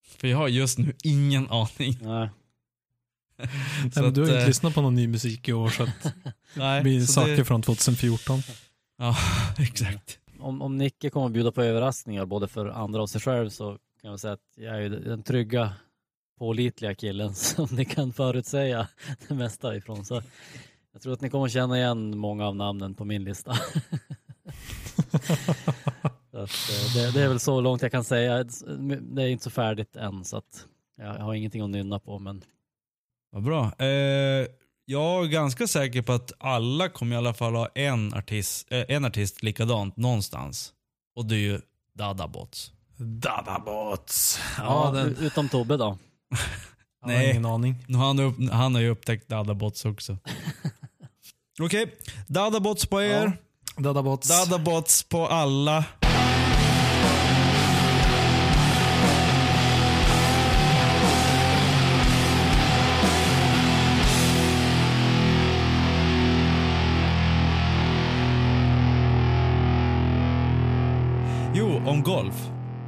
[0.05, 1.97] För jag har just nu ingen aning.
[2.01, 2.30] Nej.
[3.38, 5.83] Nej, men du har att, inte eh, lyssnat på någon ny musik i år så
[5.83, 5.89] att
[6.55, 8.39] Nej, det blir så saker det- från 2014.
[8.97, 9.15] Ja,
[9.59, 10.19] exakt.
[10.39, 13.77] Om, om Nicke kommer att bjuda på överraskningar både för andra och sig själv så
[14.01, 15.73] kan jag säga att jag är ju den trygga,
[16.39, 18.88] pålitliga killen som ni kan förutsäga
[19.27, 20.05] det mesta ifrån.
[20.05, 20.21] Så
[20.93, 23.53] jag tror att ni kommer att känna igen många av namnen på min lista.
[26.31, 28.43] så att, eh, det, det är väl så långt jag kan säga.
[29.01, 30.67] Det är inte så färdigt än så att
[30.97, 32.41] jag har ingenting att nynna på men
[33.36, 33.71] Vad bra.
[33.79, 33.88] Eh,
[34.86, 38.83] jag är ganska säker på att alla kommer i alla fall ha en artist, eh,
[38.88, 40.73] en artist likadant någonstans.
[41.15, 41.61] Och det är ju
[41.93, 42.71] Dadabots.
[42.97, 44.39] Dadabots.
[44.57, 45.97] ja, Ja, den, utom Tobbe då.
[47.05, 47.29] Nej.
[47.29, 47.75] ingen aning.
[47.88, 50.17] Nu har Han, upp, han har ju upptäckt Dadabots också.
[51.61, 51.95] Okej,
[52.27, 53.38] Dadabots på er.
[53.77, 54.27] Dadabots.
[54.27, 55.86] Dadabots på alla.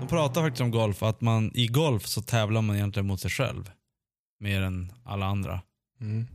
[0.07, 3.31] De pratar faktiskt om golf, att man i golf så tävlar man egentligen mot sig
[3.31, 3.71] själv.
[4.39, 5.61] Mer än alla andra.
[6.01, 6.27] Mm.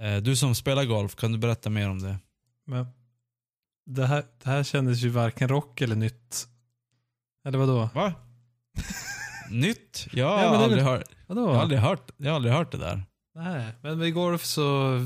[0.00, 2.16] Eh, Du som spelar golf, kan du berätta mer om det?
[2.66, 2.86] Men
[3.86, 6.48] det här, det här kändes ju varken rock eller nytt.
[7.44, 7.88] Eller vadå?
[7.94, 8.12] Va?
[9.50, 10.06] Nytt?
[10.12, 11.40] Jag har, Ja, aldrig, hört, Vadå?
[11.40, 13.02] jag har aldrig hört Jag har aldrig hört det där.
[13.34, 14.98] Nej, men i golf så...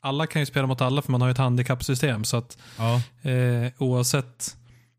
[0.00, 2.24] Alla kan ju spela mot alla för man har ju ett handikappsystem.
[2.24, 3.02] Så att Ja.
[3.30, 4.54] eh, oavsett...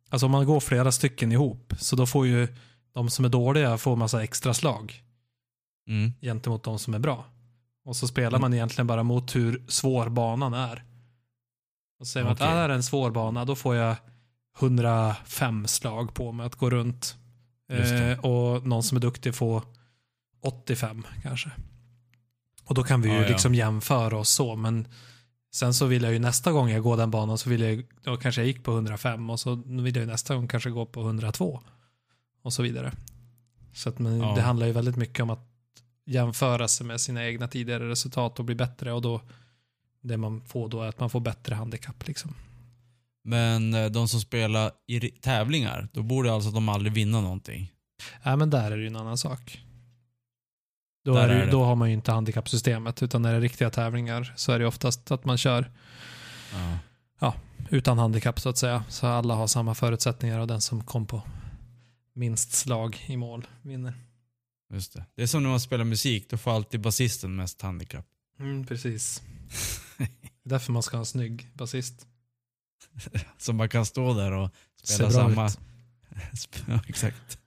[0.10, 2.48] Alltså om man går flera stycken ihop, så då får ju
[2.94, 5.04] de som är dåliga får massa extra slag
[5.88, 6.14] Mm.
[6.22, 7.26] gentemot de som är bra.
[7.86, 8.42] Och så spelar Mm.
[8.42, 10.84] man egentligen bara mot hur svår banan är.
[12.00, 12.44] Och säger man Okej.
[12.46, 13.96] att ah, det här är en svår bana, då får jag
[14.60, 17.16] 105 slag på mig att gå runt.
[17.72, 19.64] Eh, och någon som är duktig får
[20.42, 21.52] 85 kanske.
[22.64, 23.28] Och då kan vi ju Ja, ja.
[23.28, 24.88] liksom jämföra oss så, men
[25.52, 28.18] sen så vill jag ju nästa gång jag går den banan så vill jag, då
[28.18, 31.02] kanske jag gick på 105 och så vill jag ju nästa gång kanske gå på
[31.02, 31.62] 102.
[32.42, 32.92] Och så vidare.
[33.74, 34.36] Så att men Ja.
[34.36, 35.46] det handlar ju väldigt mycket om att
[36.06, 39.22] jämföra sig med sina egna tidigare resultat och bli bättre och då
[40.02, 42.34] det man får då är att man får bättre handikapp liksom.
[43.24, 47.72] Men eh, de som spelar i tävlingar, då borde alltså de aldrig vinna någonting.
[48.24, 49.64] Nej men där är det ju en annan sak.
[51.10, 51.52] Då, är det, är det.
[51.52, 54.68] då har man ju inte handikappsystemet utan när det är riktiga tävlingar så är det
[54.68, 55.72] oftast att man kör
[57.20, 57.34] Ja.
[57.70, 58.84] utan handikapp så att säga.
[58.90, 61.22] Så alla har samma förutsättningar och den som kom på
[62.14, 63.94] minst slag i mål vinner.
[64.74, 65.06] Just det.
[65.16, 68.06] det är som när man spelar musik, då får alltid basisten mest handikapp.
[68.40, 69.22] Mm, precis.
[70.44, 72.08] Därför man ska ha en snygg basist.
[73.38, 74.50] Så man kan stå där och
[74.84, 75.50] spela samma...
[76.68, 77.39] ja, exakt.